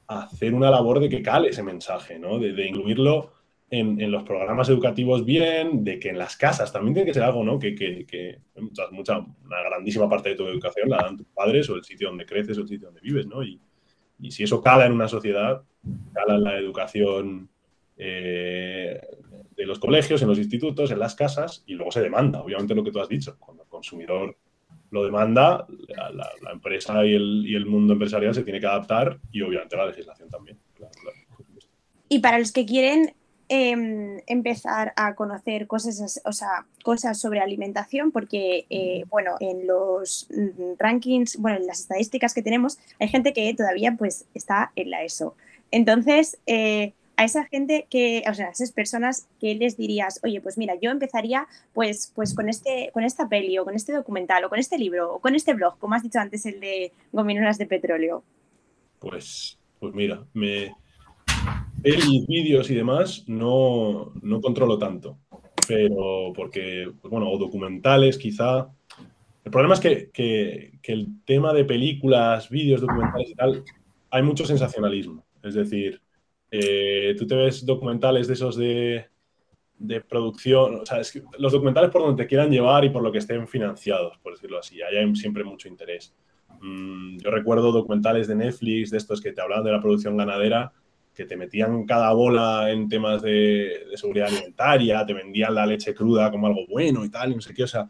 [0.07, 2.39] hacer una labor de que cale ese mensaje, ¿no?
[2.39, 3.33] De, incluirlo
[3.71, 7.45] en, los programas educativos bien, de que en las casas también tiene que ser algo,
[7.45, 7.59] ¿no?
[7.59, 8.41] Que, que,
[8.91, 12.25] mucha, una grandísima parte de tu educación la dan tus padres o el sitio donde
[12.25, 13.43] creces o el sitio donde vives, ¿no?
[13.43, 13.61] Y,
[14.31, 15.63] si eso cala en una sociedad,
[16.13, 17.49] cala en la educación
[17.97, 18.48] eh,
[19.69, 22.91] los colegios, en los institutos, en las casas, y luego se demanda, obviamente lo que
[22.91, 24.37] tú has dicho, cuando el consumidor
[24.91, 25.67] lo demanda,
[26.13, 30.59] la, empresa y el, mundo empresarial se tiene que adaptar y obviamente la legislación también.
[32.09, 33.15] y para los que quieren
[33.51, 40.29] em, empezar a conocer cosas, o sea, cosas sobre alimentación, porque, eh, bueno, en los
[40.79, 45.05] rankings, bueno, en las estadísticas que tenemos, hay gente que todavía pues está en la
[45.05, 45.35] ESO.
[45.71, 50.41] Entonces, eh, a esa gente que, o sea, a esas personas que les dirías, oye,
[50.41, 54.45] pues mira, yo empezaría pues, pues con, este, con esta peli o con este documental
[54.45, 57.59] o con este libro o con este blog, como has dicho antes, el de gominolas
[57.59, 58.23] de petróleo?
[59.01, 60.73] Pues, pues mira, me...
[61.83, 65.19] Pelis, vídeos y demás no, no controlo tanto,
[65.67, 68.69] pero porque, pues bueno, o documentales quizá.
[69.45, 73.65] El problema es que, que, que el tema de películas, vídeos, documentales y tal,
[74.11, 75.25] hay mucho sensacionalismo.
[75.43, 76.01] Es decir,
[76.51, 79.07] eh, tú te ves documentales de esos de,
[80.09, 81.01] producción, o sea,
[81.39, 84.59] los documentales por donde te quieran llevar y por lo que estén financiados, por decirlo
[84.59, 86.15] así, hay siempre mucho interés.
[86.61, 90.73] Mm, yo recuerdo documentales de Netflix, de estos que te hablaban de la producción ganadera,
[91.15, 96.31] que te metían cada bola en temas de, seguridad alimentaria, te vendían la leche cruda
[96.31, 97.89] como algo bueno y tal, y no sé qué, o sea,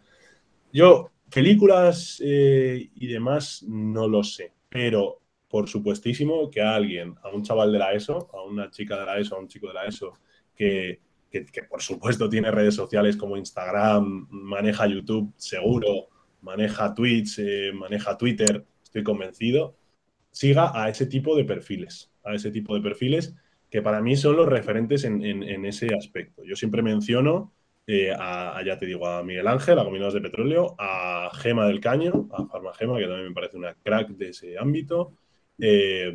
[0.73, 7.29] yo, películas eh, y demás, no lo sé, pero por supuestísimo que a alguien, a
[7.31, 9.75] un chaval de la ESO, a una chica de la ESO, a un chico de
[9.75, 10.13] la ESO,
[10.55, 11.01] que,
[11.69, 16.09] por supuesto tiene redes sociales como Instagram, maneja YouTube seguro,
[16.43, 19.77] maneja Twitch, eh, maneja Twitter, estoy convencido,
[20.31, 23.35] siga a ese tipo de perfiles, a ese tipo de perfiles
[23.71, 26.43] que para mí son los referentes en, ese aspecto.
[26.45, 27.53] Yo siempre menciono
[27.87, 31.81] eh, a, ya te digo, a Miguel Ángel, a Cominos de Petróleo, a Gema del
[31.81, 35.13] Caño, a Farmagema, que también me parece una crack de ese ámbito,
[35.61, 36.13] eh,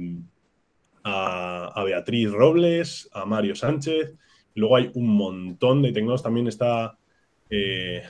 [1.03, 4.15] a, Beatriz Robles, a Mario Sánchez.
[4.55, 6.23] Luego hay un montón de tecnos.
[6.23, 6.97] También está
[7.49, 8.03] eh,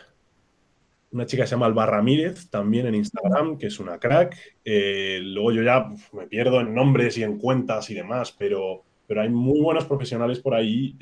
[1.11, 4.35] una chica que se llama Alba Ramírez, también en Instagram, que es una crack.
[4.63, 9.21] Eh, luego yo ya me pierdo en nombres y en cuentas y demás, pero, pero
[9.21, 10.95] hay muy buenos profesionales por ahí.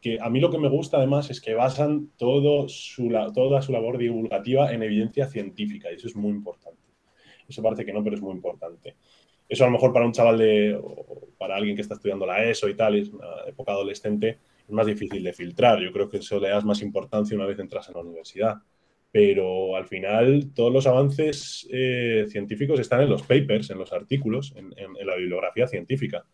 [0.00, 4.72] que a mí lo que me gusta además es que basan toda su labor divulgativa
[4.72, 6.80] en evidencia científica y eso es muy importante.
[7.50, 8.96] Eso parece que no, pero es muy importante.
[9.50, 10.80] Eso a lo mejor para un chaval de,
[11.36, 14.86] para alguien que está estudiando la ESO y tal, es una época adolescente, es más
[14.86, 15.80] difícil de filtrar.
[15.80, 18.54] Yo creo que eso le das más importancia una vez entras en la universidad.
[19.12, 24.54] Pero al final todos los avances eh, científicos están en los papers, en los artículos,
[24.54, 24.72] en
[25.04, 26.24] la bibliografía científica.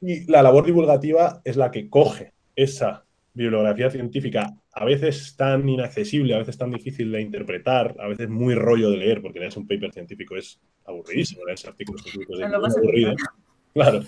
[0.00, 3.04] Y la labor divulgativa es la que coge esa
[3.38, 8.54] bibliografía científica a veces tan inaccesible, a veces tan difícil de interpretar, a veces muy
[8.54, 13.14] rollo de leer, porque leer un paper científico es aburridísimo, leer artículos científicos es aburrido.
[13.74, 14.00] Claro.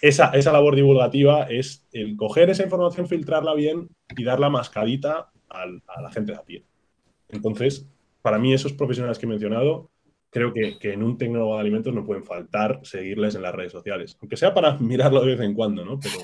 [0.00, 6.00] Esa, esa, labor divulgativa es el coger esa información, filtrarla bien y darla mascadita a
[6.00, 6.64] la gente de a pie.
[7.28, 7.86] Entonces,
[8.22, 9.90] para mí, esos profesionales que he mencionado,
[10.30, 13.70] creo que, que, en un tecnólogo de alimentos no pueden faltar seguirles en las redes
[13.70, 14.16] sociales.
[14.20, 16.00] Aunque sea para mirarlo de vez en cuando, ¿no?
[16.00, 16.18] Pero,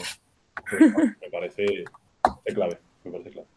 [1.21, 1.85] me parece
[2.55, 2.79] clave.
[3.05, 3.49] Me parece clave.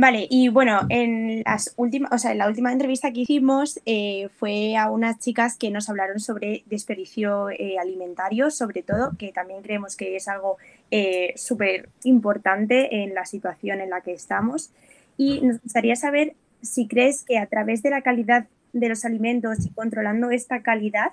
[0.00, 4.28] Vale, y bueno, en las últimas, o sea, en la última entrevista que hicimos eh,
[4.36, 9.60] fue a unas chicas que nos hablaron sobre desperdicio eh, alimentario, sobre todo, que también
[9.62, 10.56] creemos que es algo
[10.92, 14.70] eh, súper importante en la situación en la que estamos.
[15.16, 19.66] Y nos gustaría saber si crees que a través de la calidad de los alimentos
[19.66, 21.10] y controlando esta calidad,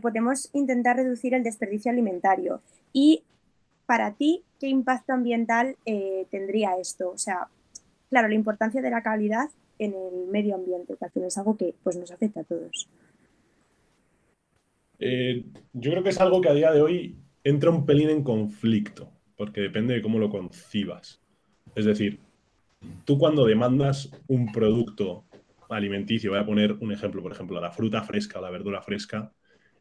[0.00, 2.62] podemos intentar reducir el desperdicio alimentario.
[2.92, 3.24] Y
[3.86, 5.76] para ti, ¿qué impacto ambiental
[6.30, 7.10] tendría esto?
[7.10, 7.48] O sea,
[8.10, 11.56] claro, la importancia de la calidad en el medio ambiente, que al final es algo
[11.56, 12.88] que pues, nos afecta a todos.
[14.98, 18.22] Eh, yo creo que es algo que a día de hoy entra un pelín en
[18.22, 21.20] conflicto, porque depende de cómo lo concibas.
[21.74, 22.20] Es decir,
[23.04, 25.24] tú cuando demandas un producto
[25.68, 29.32] alimenticio, voy a poner un ejemplo, por ejemplo, la fruta fresca o la verdura fresca,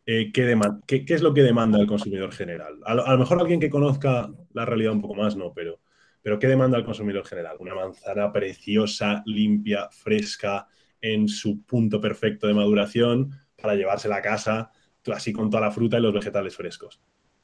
[0.05, 2.79] eh, ¿qué, es lo que demanda el consumidor general?
[2.85, 5.79] a, lo, mejor alguien que conozca la realidad un poco más, no, pero
[6.23, 7.57] pero ¿qué demanda el consumidor general?
[7.59, 10.67] Una manzana preciosa, limpia, fresca,
[11.01, 13.31] en su punto perfecto de maduración
[13.61, 14.71] para llevársela a casa,
[15.13, 17.01] así con toda la fruta y los vegetales frescos.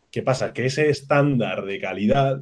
[0.09, 0.53] ¿Qué pasa?
[0.53, 2.41] Que ese estándar de calidad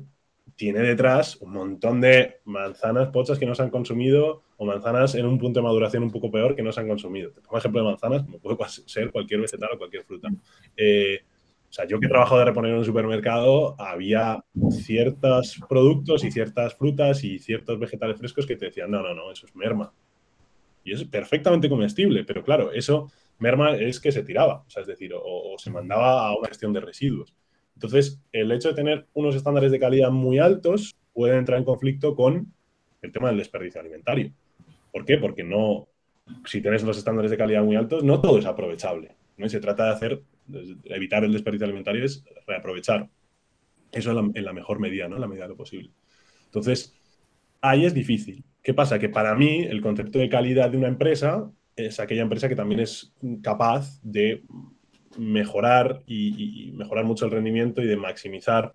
[0.58, 5.26] tiene detrás un montón de manzanas pochas que no se han consumido o manzanas en
[5.26, 7.32] un punto de maduración un poco peor que no se han consumido.
[7.32, 10.30] Te pongo ejemplo de manzanas, como puede ser cualquier vegetal o cualquier fruta.
[10.76, 11.20] Eh,
[11.70, 16.76] o sea, yo que trabajo de reponer en un supermercado, había ciertos productos y ciertas
[16.76, 19.94] frutas y ciertos vegetales frescos que te decían, no, no, no, eso es merma.
[20.84, 24.88] Y es perfectamente comestible, pero claro, eso, merma es que se tiraba, o sea, es
[24.88, 27.36] decir, o, se mandaba a una gestión de residuos.
[27.78, 32.16] Entonces, el hecho de tener unos estándares de calidad muy altos puede entrar en conflicto
[32.16, 32.52] con
[33.04, 34.32] el tema del desperdicio alimentario.
[34.92, 35.20] ¿Por qué?
[35.20, 35.88] Porque no,
[36.44, 39.16] si tienes unos estándares de calidad muy altos, no todo es aprovechable.
[39.38, 39.48] ¿no?
[39.48, 40.24] se trata de hacer
[40.86, 43.08] evitar el desperdicio alimentario es reaprovechar.
[43.92, 45.16] Eso en la, mejor medida, ¿no?
[45.16, 45.92] En la medida de lo posible.
[46.46, 46.96] Entonces,
[47.62, 48.44] ahí es difícil.
[48.64, 48.98] ¿Qué pasa?
[48.98, 52.80] Que para mí el concepto de calidad de una empresa es aquella empresa que también
[52.80, 53.14] es
[53.44, 54.44] capaz de
[55.18, 58.74] mejorar y, mejorar mucho el rendimiento y de maximizar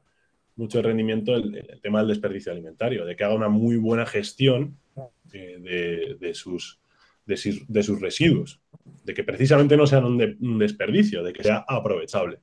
[0.57, 4.76] mucho el rendimiento el, tema del desperdicio alimentario, de que haga una muy buena gestión
[5.24, 6.78] de, sus,
[7.24, 8.61] de sus residuos
[9.05, 12.38] de que precisamente no sean un, desperdicio, de que sea aprovechable.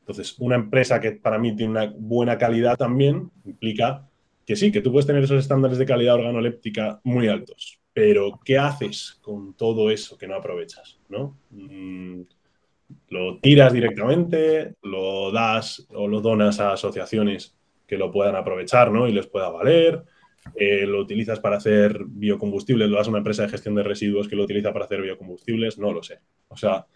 [0.00, 4.08] Entonces, una empresa que para mí tiene una buena calidad también implica
[4.46, 8.56] que sí, que tú puedes tener esos estándares de calidad organoléptica muy altos, pero ¿qué
[8.56, 10.98] haces con todo eso que no aprovechas?
[11.08, 11.36] ¿no?
[13.08, 19.08] Lo tiras directamente, lo das o lo donas a asociaciones que lo puedan aprovechar ¿no?
[19.08, 20.02] y les pueda valer,
[20.54, 24.28] eh, lo utilizas para hacer biocombustibles, lo das a una empresa de gestión de residuos
[24.28, 26.20] que lo utiliza para hacer biocombustibles, no lo sé.
[26.48, 26.86] O sea,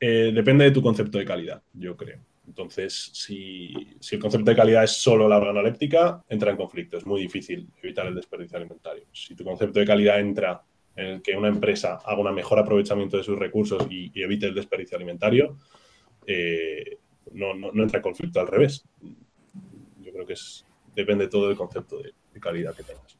[0.00, 2.20] eh, depende de tu concepto de calidad, yo creo.
[2.46, 3.72] Entonces, si,
[4.10, 6.98] el concepto de calidad es solo la organoléptica, entra en conflicto.
[6.98, 9.04] Es muy difícil evitar el desperdicio alimentario.
[9.12, 10.62] Si tu concepto de calidad entra
[10.96, 14.54] en el que una empresa haga un mejor aprovechamiento de sus recursos y, evite el
[14.54, 15.56] desperdicio alimentario,
[16.26, 16.98] eh,
[17.32, 18.84] no, entra en conflicto al revés.
[20.00, 20.64] Yo creo que es,
[20.94, 23.16] depende todo del concepto de, calidad que tengas.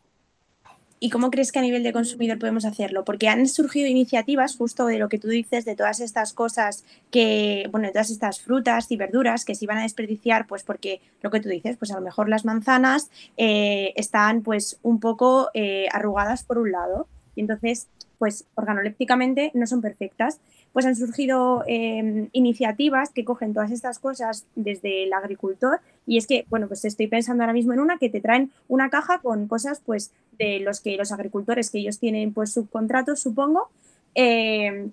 [1.00, 3.04] ¿Y cómo crees que a nivel de consumidor podemos hacerlo?
[3.04, 7.68] Porque han surgido iniciativas justo de lo que tú dices, de todas estas cosas que,
[7.70, 11.30] bueno, de todas estas frutas y verduras que se iban a desperdiciar, pues porque lo
[11.30, 15.88] que tú dices, pues a lo mejor las manzanas eh, están pues un poco eh,
[15.92, 20.40] arrugadas por un lado y entonces pues organolépticamente no son perfectas
[20.74, 26.26] pues han surgido em, iniciativas que cogen todas estas cosas desde el agricultor y es
[26.26, 29.46] que, bueno, pues estoy pensando ahora mismo en una que te traen una caja con
[29.46, 33.68] cosas pues de los que los agricultores que ellos tienen pues subcontratos, supongo,
[34.16, 34.90] em,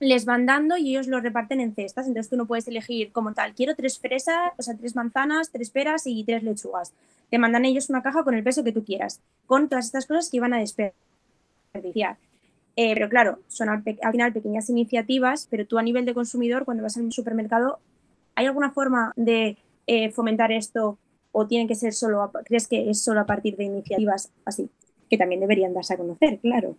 [0.00, 2.06] les van dando y ellos lo reparten en cestas.
[2.06, 5.70] Entonces tú no puedes elegir como tal, quiero tres fresas, o sea, tres manzanas, tres
[5.70, 6.92] peras y tres lechugas.
[7.30, 10.28] Te mandan ellos una caja con el peso que tú quieras, con todas estas cosas
[10.28, 11.11] que iban a desperdiciar.
[11.74, 16.82] Eh, pero claro, son al, final pequeñas iniciativas, pero tú a nivel de consumidor, cuando
[16.82, 17.78] vas al supermercado,
[18.34, 20.98] ¿hay alguna forma de eh, fomentar esto
[21.32, 24.70] o tiene que ser solo, crees que es solo a partir de iniciativas así?
[25.10, 26.76] Que también deberían darse a conocer, claro.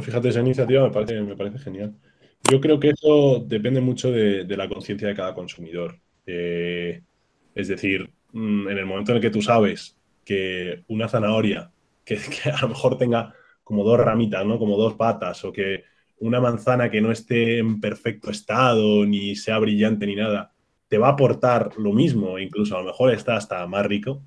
[0.00, 1.94] Fíjate, esa iniciativa me parece, me parece genial.
[2.50, 5.98] Yo creo que eso depende mucho de, la conciencia de cada consumidor.
[6.26, 7.02] Eh,
[7.54, 11.70] es decir, mm, en el momento en el que tú sabes que una zanahoria
[12.04, 12.16] que
[12.52, 13.34] a lo mejor tenga
[13.64, 14.58] como dos ramitas, ¿no?
[14.58, 15.84] Como dos patas, o que
[16.20, 20.52] una manzana que no esté en perfecto estado, ni sea brillante ni nada,
[20.88, 24.22] te va a aportar lo mismo, incluso a lo mejor está hasta más rico.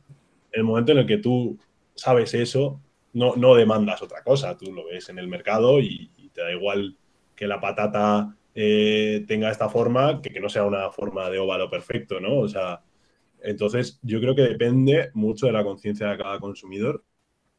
[0.52, 1.58] El momento en el que tú
[1.96, 2.82] sabes eso,
[3.14, 6.96] no, no demandas otra cosa, tú lo ves en el mercado y, te da igual
[7.36, 11.68] que la patata eh, tenga esta forma, que, que no sea una forma de óvalo
[11.68, 12.42] perfecto, ¿no?
[12.42, 12.84] O sea,
[13.42, 17.04] entonces yo creo que depende mucho de la conciencia de cada consumidor.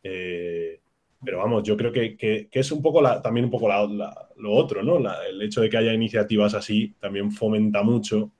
[0.03, 0.81] Eh,
[1.24, 4.98] pero vamos, yo creo que, es un poco también un poco lo otro, ¿no?
[4.98, 8.32] el hecho de que haya iniciativas así también fomenta mucho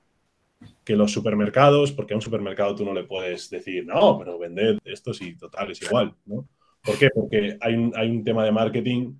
[0.85, 4.79] que los supermercados, porque a un supermercado tú no le puedes decir, no, pero vender
[4.85, 6.49] esto sí, total, es igual, ¿no?
[6.83, 7.11] ¿Por qué?
[7.11, 9.15] Porque hay un, hay un tema de marketing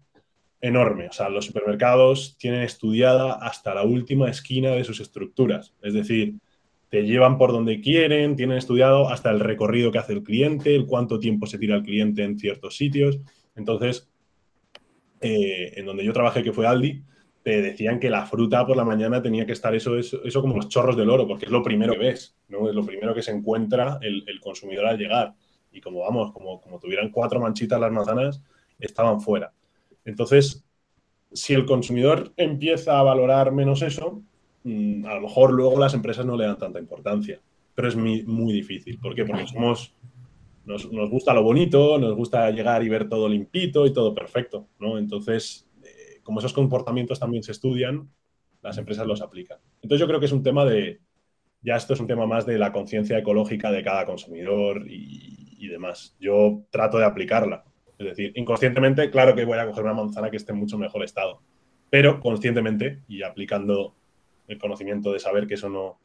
[0.61, 1.09] enorme.
[1.09, 5.75] O sea, los supermercados tienen estudiada hasta la última esquina de sus estructuras.
[5.83, 6.35] Es decir,
[6.89, 10.87] te llevan por donde quieren, tienen estudiado hasta el recorrido que hace el cliente, el
[10.87, 13.19] cuánto tiempo se tira el cliente en ciertos sitios.
[13.59, 14.09] Entonces,
[15.21, 17.03] eh, en donde yo trabajé, que fue Aldi,
[17.43, 20.57] te decían que la fruta por la mañana tenía que estar eso, eso, eso como
[20.57, 22.69] los chorros del oro, porque es lo primero que ves, ¿no?
[22.69, 25.35] Es lo primero que se encuentra el, consumidor al llegar.
[25.73, 28.43] Y como vamos, como, como tuvieran cuatro manchitas las manzanas,
[28.79, 29.53] estaban fuera.
[30.05, 30.65] Entonces,
[31.33, 34.23] si el consumidor empieza a valorar menos eso,
[34.65, 37.41] mm, a lo mejor luego las empresas no le dan tanta importancia.
[37.75, 38.99] Pero es muy, muy difícil.
[38.99, 39.25] ¿Por qué?
[39.25, 39.95] Porque somos
[40.69, 44.99] nos, gusta lo bonito, nos gusta llegar y ver todo limpito y todo perfecto, ¿no?
[44.99, 48.11] Entonces, eh, como esos comportamientos también se estudian,
[48.63, 49.59] las empresas los aplican.
[49.83, 51.01] Entonces yo creo que es un tema de,
[51.63, 55.69] ya esto es un tema más de la conciencia ecológica de cada consumidor y, y,
[55.69, 56.17] demás.
[56.21, 57.65] Yo trato de aplicarla.
[57.99, 61.03] Es decir, inconscientemente, claro que voy a coger una manzana que esté en mucho mejor
[61.03, 61.41] estado,
[61.91, 63.95] pero conscientemente y aplicando
[64.47, 65.99] el conocimiento de saber que eso no,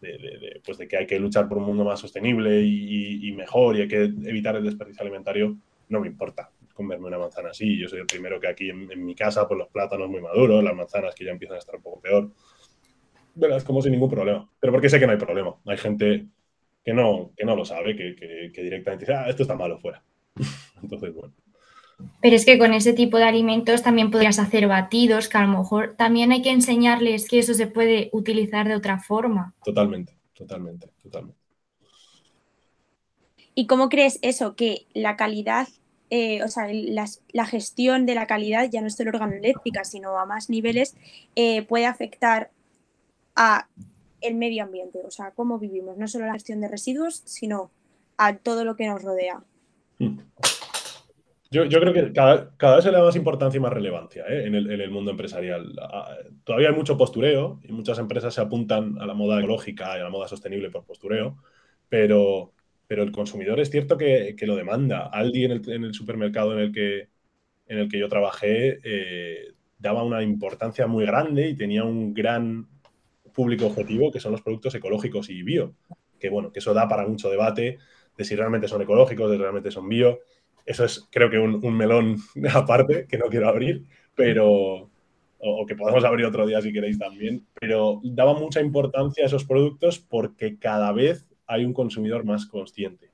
[0.00, 3.82] de, pues de que hay que luchar por un mundo más sostenible y, mejor y
[3.82, 5.56] hay que evitar el desperdicio alimentario,
[5.88, 7.78] no me importa comerme una manzana así.
[7.78, 10.74] Yo soy el primero que aquí en, mi casa, pues los plátanos muy maduros, las
[10.74, 12.30] manzanas que ya empiezan a estar un poco peor.
[13.34, 14.50] Verás, como sin ningún problema.
[14.58, 15.54] Pero porque sé que no hay problema.
[15.66, 16.26] Hay gente
[16.82, 20.02] que no, que no lo sabe, que, que directamente dice, ah, esto está malo fuera.
[20.82, 21.34] Entonces, bueno.
[22.20, 25.58] Pero es que con ese tipo de alimentos también podrías hacer batidos, que a lo
[25.58, 29.54] mejor también hay que enseñarles que eso se puede utilizar de otra forma.
[29.64, 31.40] Totalmente, totalmente, totalmente.
[33.54, 34.54] ¿Y cómo crees eso?
[34.54, 35.68] Que la calidad,
[36.10, 40.26] eh, o sea, la, gestión de la calidad ya no es solo organoléptica, sino a
[40.26, 40.96] más niveles,
[41.36, 42.50] eh, puede afectar
[43.36, 43.68] a
[44.20, 47.70] el medio ambiente, o sea, cómo vivimos, no solo la gestión de residuos, sino
[48.18, 49.42] a todo lo que nos rodea.
[49.98, 50.18] Hmm.
[51.52, 54.46] Yo, creo que cada, vez se le da más importancia y más relevancia ¿eh?
[54.46, 55.72] en, el, mundo empresarial.
[56.44, 60.04] Todavía hay mucho postureo y muchas empresas se apuntan a la moda ecológica y a
[60.04, 61.38] la moda sostenible por postureo,
[61.88, 62.52] pero,
[62.86, 65.08] pero el consumidor es cierto que, lo demanda.
[65.08, 67.08] Aldi en el, supermercado en el que,
[67.66, 72.68] en el que yo trabajé eh, daba una importancia muy grande y tenía un gran
[73.34, 75.74] público objetivo que son los productos ecológicos y bio.
[76.20, 77.78] Que bueno, que eso da para mucho debate
[78.16, 80.20] de si realmente son ecológicos, de si realmente son bio
[80.66, 82.16] eso es, creo que, un, melón
[82.54, 83.84] aparte que no quiero abrir,
[84.14, 84.88] pero.
[85.42, 87.46] O, que podemos abrir otro día si queréis también.
[87.58, 93.10] Pero daba mucha importancia a esos productos porque cada vez hay un consumidor más consciente.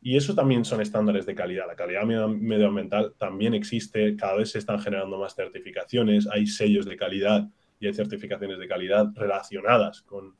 [0.00, 1.66] Y eso también son estándares de calidad.
[1.66, 6.96] La calidad medioambiental también existe, cada vez se están generando más certificaciones, hay sellos de
[6.96, 7.48] calidad
[7.80, 10.34] y hay certificaciones de calidad relacionadas con,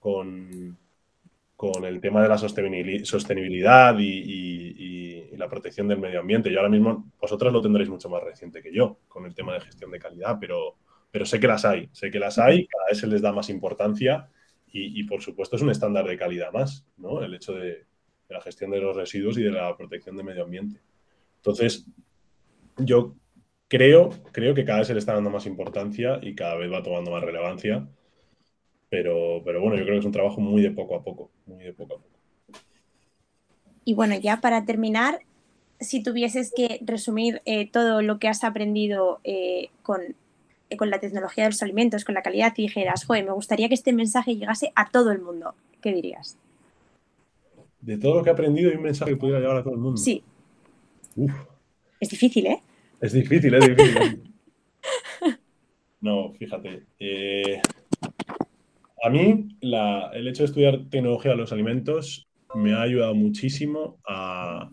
[0.00, 0.76] con,
[1.56, 6.48] con el tema de la sostenibilidad y, la protección del medio ambiente.
[6.48, 9.60] Y ahora mismo vosotros lo tendréis mucho más reciente que yo con el tema de
[9.60, 10.76] gestión de calidad, pero,
[11.10, 13.50] pero sé que las hay, sé que las hay, cada vez se les da más
[13.50, 14.28] importancia
[14.76, 17.22] y, por supuesto es un estándar de calidad más, ¿no?
[17.22, 17.86] El hecho de,
[18.28, 20.80] la gestión de los residuos y de la protección del medio ambiente.
[21.36, 21.86] Entonces,
[22.78, 23.14] yo
[23.68, 26.82] creo, creo que cada vez se le está dando más importancia y cada vez va
[26.82, 27.88] tomando más relevancia
[28.94, 31.72] pero, bueno, yo creo que es un trabajo muy de poco a poco, muy de
[31.72, 32.60] poco a poco.
[33.84, 35.18] Y bueno, ya para terminar,
[35.80, 40.00] si tuvieses que resumir eh, todo lo que has aprendido eh, con,
[40.70, 43.68] eh, con, la tecnología de los alimentos, con la calidad, y dijeras, joder, me gustaría
[43.68, 46.38] que este mensaje llegase a todo el mundo, ¿qué dirías?
[47.80, 49.80] De todo lo que he aprendido y un mensaje que pudiera llegar a todo el
[49.80, 49.96] mundo.
[49.96, 50.22] Sí.
[51.98, 52.62] Es difícil, ¿eh?
[53.00, 54.22] Es difícil, es difícil.
[56.00, 56.84] no, fíjate.
[59.04, 64.70] A mí, el hecho de estudiar tecnología de los alimentos me ha ayudado muchísimo a,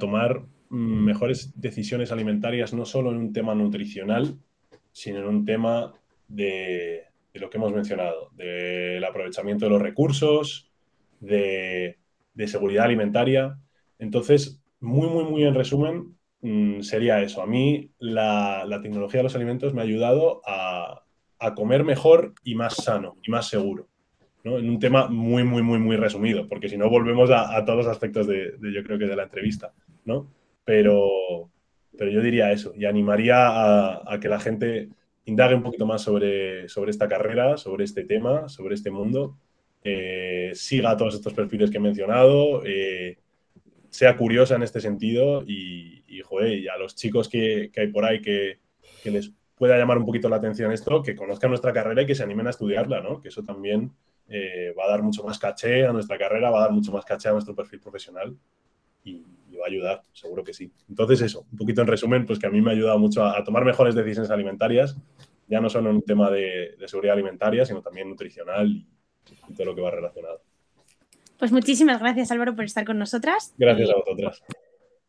[0.00, 4.36] tomar mejores decisiones alimentarias, no solo en un tema nutricional,
[4.90, 5.92] sino en un tema
[6.26, 10.68] de, lo que hemos mencionado, del aprovechamiento de los recursos,
[11.20, 11.96] de,
[12.46, 13.56] seguridad alimentaria.
[14.00, 17.40] Entonces, muy, muy, muy en resumen, mm, sería eso.
[17.40, 21.03] A mí la, tecnología de los alimentos me ha ayudado a,
[21.52, 23.88] comer mejor y más sano y más seguro.
[24.44, 27.86] En un tema muy, muy, muy, muy resumido, porque si no volvemos a, todos los
[27.86, 29.72] aspectos de, yo creo que de la entrevista,
[30.04, 30.30] ¿no?
[30.64, 31.50] Pero,
[31.96, 34.90] pero yo diría eso y animaría a, que la gente
[35.24, 39.38] indague un poquito más sobre, sobre esta carrera, sobre este tema, sobre este mundo,
[39.82, 43.18] eh, siga todos estos perfiles que he mencionado, eh,
[43.90, 48.58] sea curiosa en este sentido y, y, a los chicos que, hay por ahí que,
[49.04, 52.22] les pueda llamar un poquito la atención esto, que conozcan nuestra carrera y que se
[52.22, 53.20] animen a estudiarla, ¿no?
[53.20, 53.92] Que eso también
[54.28, 57.04] eh, va a dar mucho más caché a nuestra carrera, va a dar mucho más
[57.04, 58.36] caché a nuestro perfil profesional
[59.04, 59.22] y,
[59.54, 60.72] va a ayudar, seguro que sí.
[60.88, 63.44] Entonces eso, un poquito en resumen, pues que a mí me ha ayudado mucho a,
[63.44, 64.96] tomar mejores decisiones alimentarias,
[65.46, 68.86] ya no solo en un tema de, seguridad alimentaria, sino también nutricional y,
[69.54, 70.42] todo lo que va relacionado.
[71.38, 73.54] Pues muchísimas gracias Álvaro por estar con nosotras.
[73.56, 74.42] Gracias a vosotras.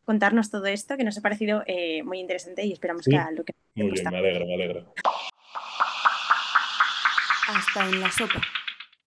[0.06, 3.44] Contarnos todo esto que nos ha parecido eh, muy interesante y esperamos que a lo
[3.44, 3.54] que...
[3.74, 4.94] Muy bien, me alegro, me alegro.
[7.48, 8.40] Hasta en la sopa.